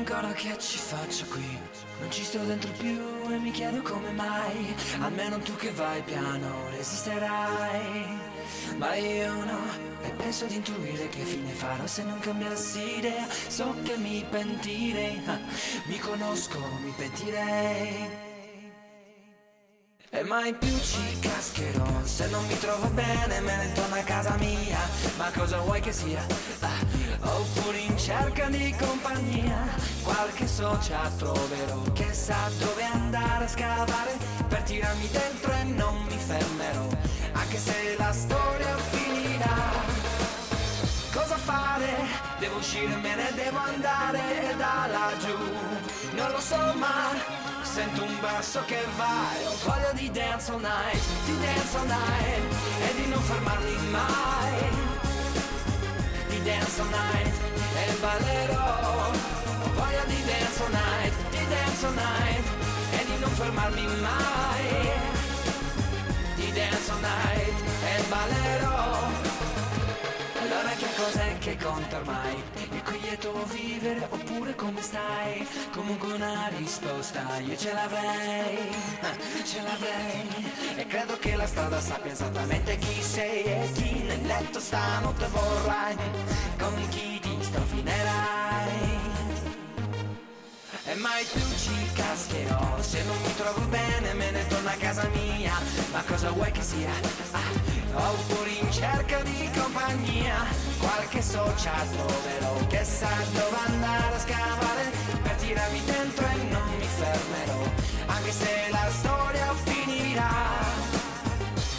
Ancora 0.00 0.32
che 0.32 0.56
ci 0.58 0.78
faccio 0.78 1.26
qui. 1.26 1.58
Non 2.00 2.10
ci 2.10 2.24
sto 2.24 2.38
dentro 2.38 2.70
più 2.78 2.98
e 3.30 3.38
mi 3.38 3.50
chiedo 3.50 3.82
come 3.82 4.10
mai. 4.12 4.74
Almeno 5.00 5.38
tu 5.38 5.54
che 5.56 5.70
vai 5.72 6.02
piano 6.02 6.48
resisterai 6.70 8.18
Ma 8.78 8.94
io 8.94 9.32
no 9.44 9.60
E 10.02 10.10
penso 10.12 10.46
di 10.46 10.54
intuire 10.54 11.08
che 11.10 11.22
fine 11.24 11.52
farò 11.52 11.86
se 11.86 12.02
non 12.04 12.18
cambiassi 12.20 12.98
idea 12.98 13.26
So 13.48 13.74
che 13.82 13.96
mi 13.98 14.24
pentirei 14.28 15.20
Mi 15.84 15.98
conosco, 15.98 16.58
mi 16.82 16.92
pentirei. 16.96 18.28
E 20.12 20.22
mai 20.22 20.54
più 20.54 20.76
ci 20.80 21.18
cascherò 21.20 22.04
Se 22.04 22.26
non 22.28 22.46
mi 22.46 22.58
trovo 22.58 22.88
bene 22.88 23.40
me 23.40 23.56
ne 23.56 23.72
torno 23.72 23.96
a 23.96 24.02
casa 24.02 24.34
mia. 24.38 24.78
Ma 25.18 25.30
cosa 25.30 25.58
vuoi 25.58 25.80
che 25.80 25.92
sia? 25.92 26.24
Ah, 26.60 26.99
oppure 27.22 27.78
in 27.78 27.96
cerca 27.98 28.48
di 28.48 28.74
compagnia 28.78 29.90
Qualche 30.02 30.46
socia 30.46 31.10
troverò. 31.18 31.82
Che 31.92 32.12
sa 32.12 32.50
dove 32.58 32.82
andare 32.82 33.44
a 33.44 33.48
scavare 33.48 34.16
Per 34.48 34.62
tirarmi 34.62 35.08
dentro 35.10 35.52
e 35.52 35.64
non 35.64 36.02
mi 36.08 36.16
fermerò. 36.16 36.88
Anche 37.32 37.58
se 37.58 37.94
la 37.96 38.12
storia 38.12 38.76
finirà. 38.76 39.58
Cosa 41.12 41.36
fare? 41.36 41.88
Devo 42.38 42.56
uscire, 42.56 42.94
me 42.96 43.14
ne 43.14 43.32
devo 43.34 43.58
andare 43.58 44.54
da 44.56 44.88
laggiù. 44.90 45.36
Non 46.16 46.30
lo 46.30 46.40
so 46.40 46.56
ma 46.76 47.14
sento 47.62 48.02
un 48.02 48.18
basso 48.20 48.62
che 48.66 48.84
va. 48.96 49.38
E 49.40 49.46
ho 49.46 49.54
voglia 49.64 49.92
di 49.92 50.10
dance 50.10 50.50
all 50.50 50.60
night, 50.60 51.02
di 51.24 51.38
dance 51.38 51.76
all 51.76 51.86
night 51.86 52.54
E 52.80 52.94
di 52.94 53.08
non 53.08 53.20
fermarmi 53.22 53.76
mai 53.90 54.89
dance 56.50 56.80
all 56.80 56.90
night 56.90 57.34
e 57.82 57.84
ballerò 58.00 59.10
Ho 59.62 59.68
voglia 59.78 60.04
di 60.06 60.20
dance 60.30 60.62
all 60.62 60.72
night, 60.72 61.14
di 61.30 61.42
dance 61.54 61.86
all 61.86 61.94
night 61.94 62.46
E 62.92 63.04
di 63.08 63.16
non 63.20 63.30
fermarmi 63.30 63.86
mai. 64.06 64.68
Di 66.36 66.52
dance 66.52 66.90
all 66.90 67.00
night 67.00 67.58
e 67.90 67.94
ballerò 68.08 68.80
allora 70.50 70.70
che 70.70 70.86
cos'è 70.96 71.38
che 71.38 71.56
conta 71.56 71.98
ormai? 71.98 72.42
Il 72.72 72.82
quieto 72.82 73.44
vivere 73.52 74.06
oppure 74.10 74.54
come 74.56 74.82
stai? 74.82 75.46
Comunque 75.72 76.12
una 76.12 76.50
risposta 76.56 77.38
io 77.38 77.56
ce 77.56 77.72
l'avrei, 77.72 78.58
ce 79.44 79.62
l'avrei 79.62 80.28
E 80.76 80.86
credo 80.86 81.16
che 81.18 81.36
la 81.36 81.46
strada 81.46 81.80
sappia 81.80 82.10
esattamente 82.10 82.76
chi 82.78 83.00
sei 83.00 83.44
e 83.44 83.70
chi 83.74 84.02
nel 84.02 84.26
letto 84.26 84.58
stanotte 84.58 85.26
vorrai 85.28 85.96
Con 86.58 86.88
chi 86.88 87.20
ti 87.20 87.38
strofinerai 87.40 88.98
e 90.86 90.94
mai 90.94 91.24
più 91.24 91.40
ci 91.56 91.92
cascherò 91.92 92.82
Se 92.82 93.04
non 93.04 93.16
mi 93.22 93.34
trovo 93.36 93.60
bene 93.66 94.12
me 94.14 94.30
ne 94.32 94.46
torno 94.48 94.70
a 94.70 94.74
casa 94.76 95.06
mia 95.12 95.52
Ma 95.92 96.02
cosa 96.02 96.30
vuoi 96.30 96.50
che 96.50 96.62
sia? 96.62 96.90
Ah, 97.30 97.69
oppure 97.94 98.50
in 98.50 98.70
cerca 98.72 99.20
di 99.22 99.50
compagnia. 99.56 100.46
Qualche 100.78 101.22
socia 101.22 101.72
troverò 101.92 102.66
Che 102.66 102.84
sa 102.84 103.10
dove 103.32 103.56
andare 103.66 104.14
a 104.14 104.18
scavare. 104.18 104.84
Per 105.22 105.34
tirarmi 105.36 105.82
dentro 105.84 106.26
e 106.26 106.36
non 106.50 106.68
mi 106.78 106.86
fermerò 106.86 107.62
Anche 108.06 108.32
se 108.32 108.68
la 108.70 108.88
storia 108.90 109.54
finirà. 109.64 110.32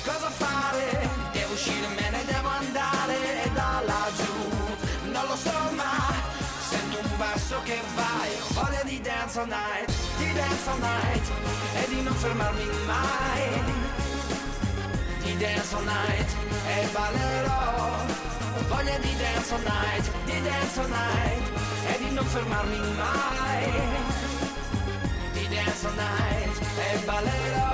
Cosa 0.05 0.29
fare? 0.29 1.09
Devo 1.31 1.53
uscire, 1.53 1.87
me 1.87 2.09
ne 2.09 2.23
devo 2.25 2.49
andare 2.49 3.17
da 3.53 3.81
laggiù. 3.85 5.11
Non 5.11 5.25
lo 5.27 5.35
so 5.35 5.59
ma 5.75 6.13
Sento 6.69 6.99
un 6.99 7.17
basso 7.17 7.59
che 7.63 7.79
vai 7.95 8.11
we 15.31 15.39
dance 15.39 15.73
all 15.73 15.83
night. 15.83 16.29
E 16.67 16.87
ballerò, 16.93 18.05
voglia 18.67 18.97
di 18.99 19.15
dance 19.17 19.53
all 19.53 19.61
night, 19.61 20.11
di 20.25 20.41
dance 20.41 20.79
all 20.79 20.89
night, 20.89 21.43
e 21.87 21.97
di 21.99 22.13
non 22.13 22.25
fermarmi 22.25 22.79
mai. 22.97 23.71
Di 25.33 25.47
dance 25.47 25.87
all 25.87 25.95
night, 25.95 26.59
e 26.77 27.05
ballerò. 27.05 27.70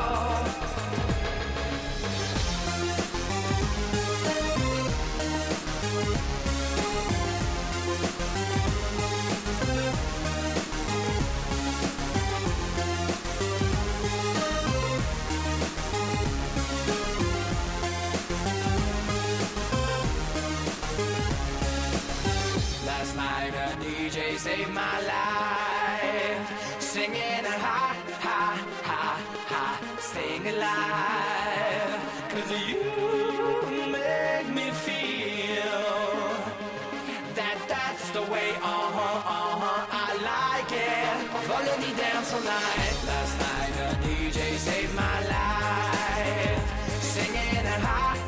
pulling 41.57 41.79
me 41.81 41.93
down 41.97 42.23
tonight. 42.23 42.95
Last 43.05 43.39
night, 43.39 43.71
the 43.77 44.07
DJ 44.07 44.57
saved 44.57 44.93
my 44.95 45.19
life, 45.27 47.01
singing 47.01 47.55
it 47.59 47.65
high. 47.81 48.26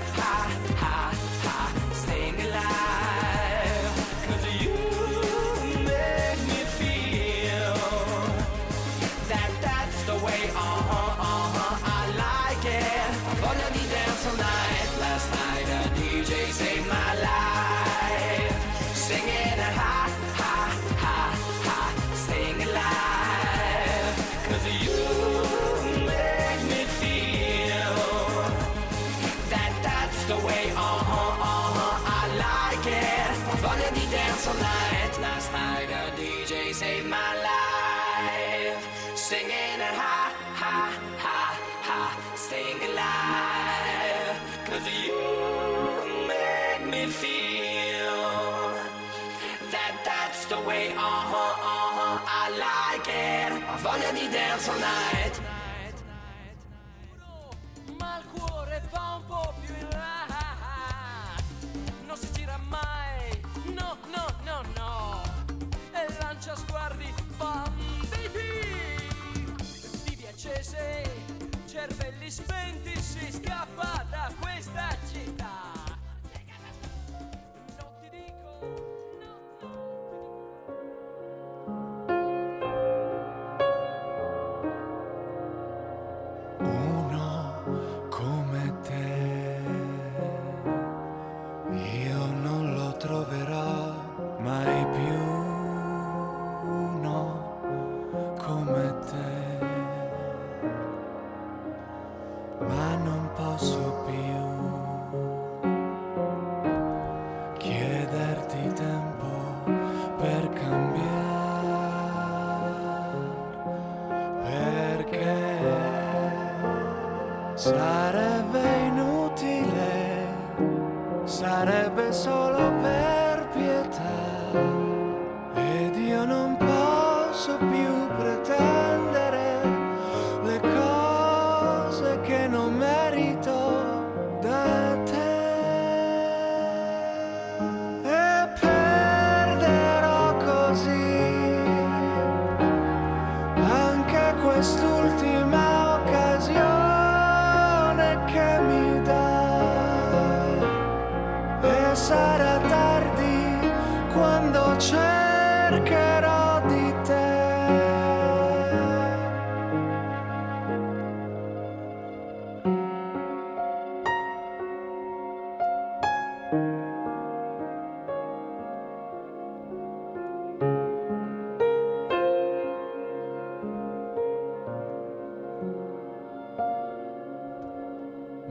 cervelli 71.89 72.29
spenti 72.29 73.01
si 73.01 73.31
scappa 73.31 74.05
da 74.09 74.31
questa 74.39 74.95
città. 75.11 75.58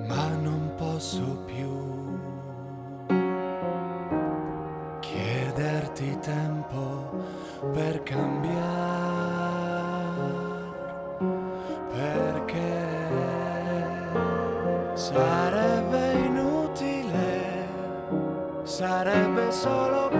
ma 0.08 0.28
non 0.40 0.72
posso 0.76 1.42
più 1.44 1.68
chiederti 5.00 6.18
tempo 6.20 7.10
per 7.72 8.02
cambiare, 8.04 8.56
perché 11.92 12.86
sarebbe 14.94 16.12
inutile, 16.12 17.68
sarebbe 18.62 19.52
solo... 19.52 20.08
per... 20.08 20.17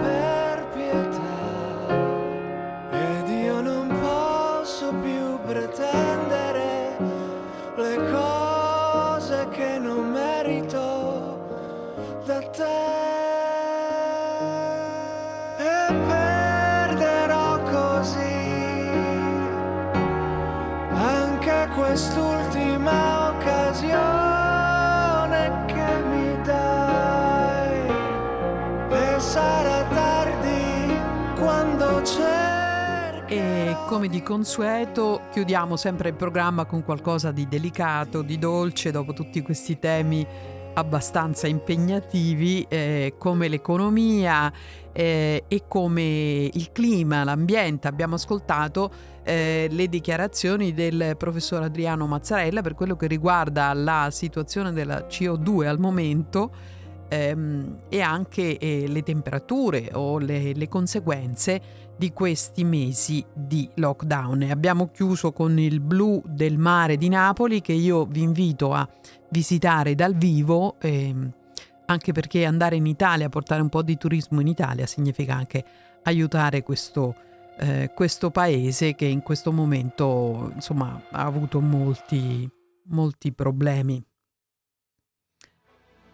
come 33.99 34.11
di 34.11 34.23
consueto 34.23 35.23
chiudiamo 35.29 35.75
sempre 35.75 36.07
il 36.07 36.15
programma 36.15 36.63
con 36.63 36.85
qualcosa 36.85 37.33
di 37.33 37.49
delicato, 37.49 38.21
di 38.21 38.37
dolce, 38.37 38.91
dopo 38.91 39.11
tutti 39.11 39.41
questi 39.41 39.77
temi 39.77 40.25
abbastanza 40.75 41.47
impegnativi 41.47 42.65
eh, 42.69 43.15
come 43.17 43.49
l'economia 43.49 44.53
eh, 44.93 45.43
e 45.45 45.63
come 45.67 46.49
il 46.53 46.71
clima, 46.71 47.25
l'ambiente. 47.25 47.89
Abbiamo 47.89 48.15
ascoltato 48.15 48.89
eh, 49.21 49.67
le 49.69 49.89
dichiarazioni 49.89 50.73
del 50.73 51.15
professor 51.17 51.63
Adriano 51.63 52.07
Mazzarella 52.07 52.61
per 52.61 52.75
quello 52.75 52.95
che 52.95 53.07
riguarda 53.07 53.73
la 53.73 54.07
situazione 54.11 54.71
della 54.71 55.07
CO2 55.09 55.67
al 55.67 55.77
momento 55.77 56.51
ehm, 57.09 57.79
e 57.89 57.99
anche 57.99 58.57
eh, 58.57 58.85
le 58.87 59.03
temperature 59.03 59.89
o 59.91 60.19
le, 60.19 60.53
le 60.53 60.67
conseguenze 60.69 61.87
di 61.99 62.13
questi 62.13 62.63
mesi 62.63 63.23
di 63.33 63.69
lockdown. 63.75 64.43
E 64.43 64.51
abbiamo 64.51 64.89
chiuso 64.89 65.33
con 65.33 65.59
il 65.59 65.81
blu 65.81 66.23
del 66.25 66.57
mare 66.57 66.95
di 66.95 67.09
Napoli 67.09 67.59
che 67.59 67.73
io 67.73 68.05
vi 68.05 68.21
invito 68.21 68.71
a 68.71 68.87
visitare 69.29 69.95
dal 69.95 70.15
vivo, 70.15 70.79
ehm, 70.79 71.29
anche 71.87 72.13
perché 72.13 72.45
andare 72.45 72.77
in 72.77 72.85
Italia, 72.85 73.27
portare 73.27 73.61
un 73.61 73.67
po' 73.67 73.81
di 73.81 73.97
turismo 73.97 74.39
in 74.39 74.47
Italia 74.47 74.85
significa 74.85 75.35
anche 75.35 75.65
aiutare 76.03 76.63
questo, 76.63 77.15
eh, 77.59 77.91
questo 77.93 78.31
paese 78.31 78.95
che 78.95 79.05
in 79.05 79.21
questo 79.21 79.51
momento 79.51 80.51
insomma, 80.55 81.01
ha 81.11 81.25
avuto 81.25 81.59
molti, 81.59 82.49
molti 82.85 83.33
problemi. 83.33 84.01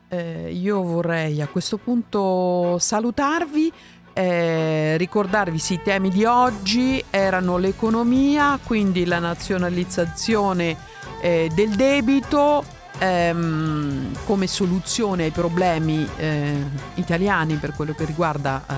Eh, 0.08 0.52
io 0.52 0.82
vorrei 0.82 1.42
a 1.42 1.48
questo 1.48 1.78
punto 1.78 2.78
salutarvi 2.80 3.72
eh, 4.18 4.96
ricordarvi 4.96 5.60
sì, 5.60 5.74
i 5.74 5.82
temi 5.84 6.10
di 6.10 6.24
oggi 6.24 7.04
erano 7.10 7.58
l'economia, 7.58 8.58
quindi 8.64 9.06
la 9.06 9.20
nazionalizzazione 9.20 10.78
eh, 11.20 11.52
del 11.54 11.72
debito 11.72 12.64
ehm, 12.98 14.16
come 14.24 14.48
soluzione 14.48 15.26
ai 15.26 15.32
problemi 15.32 16.08
eh, 16.16 16.64
italiani 16.94 17.56
per 17.56 17.74
quello 17.74 17.94
che 17.94 18.06
riguarda 18.06 18.64
eh, 18.66 18.74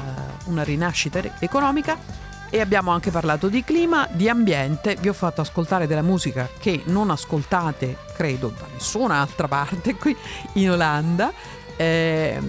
una 0.45 0.63
rinascita 0.63 1.21
economica 1.37 2.25
e 2.49 2.59
abbiamo 2.59 2.89
anche 2.89 3.11
parlato 3.11 3.47
di 3.47 3.63
clima, 3.63 4.07
di 4.11 4.27
ambiente, 4.29 4.97
vi 4.99 5.09
ho 5.09 5.13
fatto 5.13 5.41
ascoltare 5.41 5.85
della 5.85 6.01
musica 6.01 6.49
che 6.57 6.81
non 6.85 7.11
ascoltate, 7.11 7.95
credo, 8.15 8.51
da 8.57 8.65
nessun'altra 8.73 9.47
parte 9.47 9.93
qui 9.95 10.17
in 10.53 10.71
Olanda. 10.71 11.31
Eh, 11.75 12.39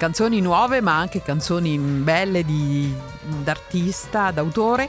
canzoni 0.00 0.40
nuove 0.40 0.80
ma 0.80 0.96
anche 0.96 1.20
canzoni 1.20 1.76
belle 1.76 2.42
di, 2.42 2.90
d'artista, 3.42 4.30
d'autore. 4.30 4.88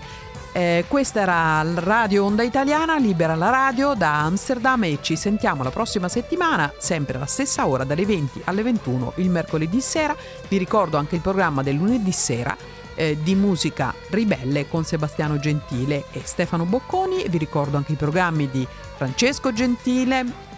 Eh, 0.54 0.86
questa 0.88 1.20
era 1.20 1.62
Radio 1.82 2.24
Onda 2.24 2.44
Italiana, 2.44 2.96
libera 2.96 3.36
la 3.36 3.50
radio 3.50 3.94
da 3.94 4.22
Amsterdam 4.22 4.86
e 4.86 5.00
ci 5.02 5.18
sentiamo 5.18 5.64
la 5.64 5.70
prossima 5.70 6.08
settimana, 6.08 6.72
sempre 6.78 7.18
alla 7.18 7.26
stessa 7.26 7.68
ora, 7.68 7.84
dalle 7.84 8.06
20 8.06 8.44
alle 8.46 8.64
21 8.64 9.14
il 9.16 9.30
mercoledì 9.30 9.82
sera. 9.82 10.16
Vi 10.48 10.58
ricordo 10.58 10.96
anche 10.96 11.16
il 11.16 11.22
programma 11.22 11.62
del 11.62 11.76
lunedì 11.76 12.14
sera 12.14 12.56
eh, 12.96 13.18
di 13.22 13.36
musica 13.36 13.94
ribelle 14.12 14.70
con 14.70 14.86
Sebastiano 14.86 15.40
Gentile 15.40 16.06
e 16.14 16.22
Stefano 16.24 16.64
Bocconi. 16.64 17.26
Vi 17.28 17.38
ricordo 17.38 17.76
anche 17.76 17.92
i 17.92 17.98
programmi 17.98 18.50
di 18.50 18.66
Francesco 18.96 19.52
Gentile, 19.52 20.51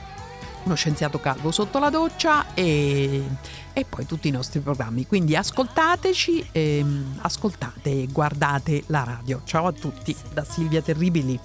uno 0.64 0.76
scienziato 0.76 1.20
calvo 1.20 1.52
sotto 1.52 1.80
la 1.80 1.90
doccia 1.90 2.54
e, 2.54 3.24
e 3.74 3.86
poi 3.86 4.06
tutti 4.06 4.28
i 4.28 4.32
nostri 4.32 4.60
programmi. 4.60 5.06
Quindi 5.06 5.36
ascoltateci, 5.36 6.50
ehm, 6.52 7.20
ascoltate 7.22 7.92
e 7.92 8.08
guardate 8.12 8.84
la 8.88 9.04
radio. 9.04 9.42
Ciao 9.44 9.68
a 9.68 9.72
tutti 9.72 10.16
da 10.34 10.44
Silvia 10.44 10.82
Terribili. 10.82 11.40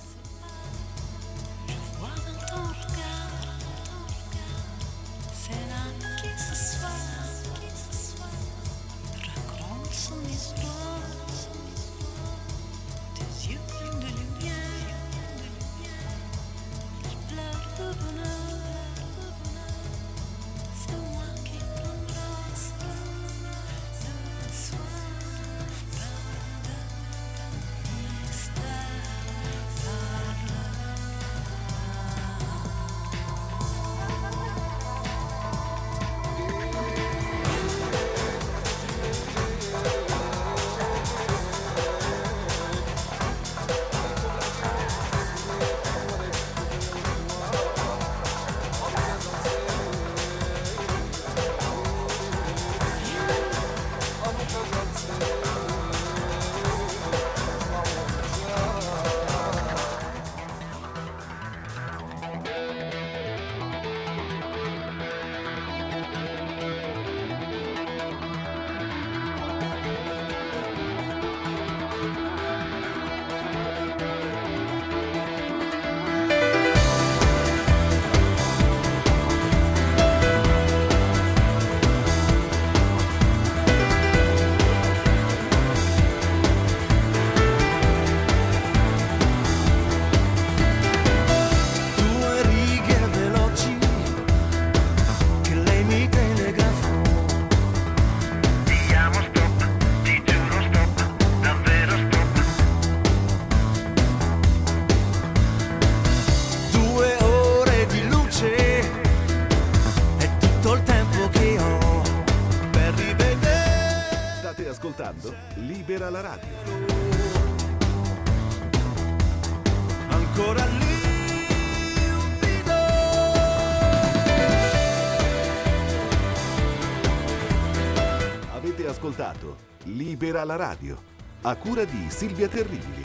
Alla 130.50 130.56
radio, 130.56 130.96
a 131.42 131.54
cura 131.56 131.84
di 131.84 132.06
Silvia 132.08 132.48
Terribili. 132.48 133.04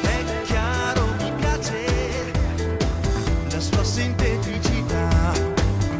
È 0.00 0.24
chiaro, 0.44 1.04
mi 1.18 1.30
piace 1.36 2.32
la 3.50 3.60
sua 3.60 3.84
sinteticità, 3.84 5.32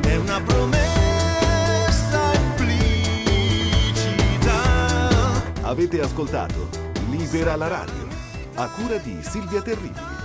è 0.00 0.16
una 0.16 0.40
promessa 0.40 2.32
implicita. 2.32 2.80
Avete 5.64 6.00
ascoltato 6.00 6.70
Libera 7.10 7.56
la 7.56 7.68
radio, 7.68 8.08
a 8.54 8.66
cura 8.70 8.96
di 8.96 9.18
Silvia 9.22 9.60
Terribili. 9.60 10.15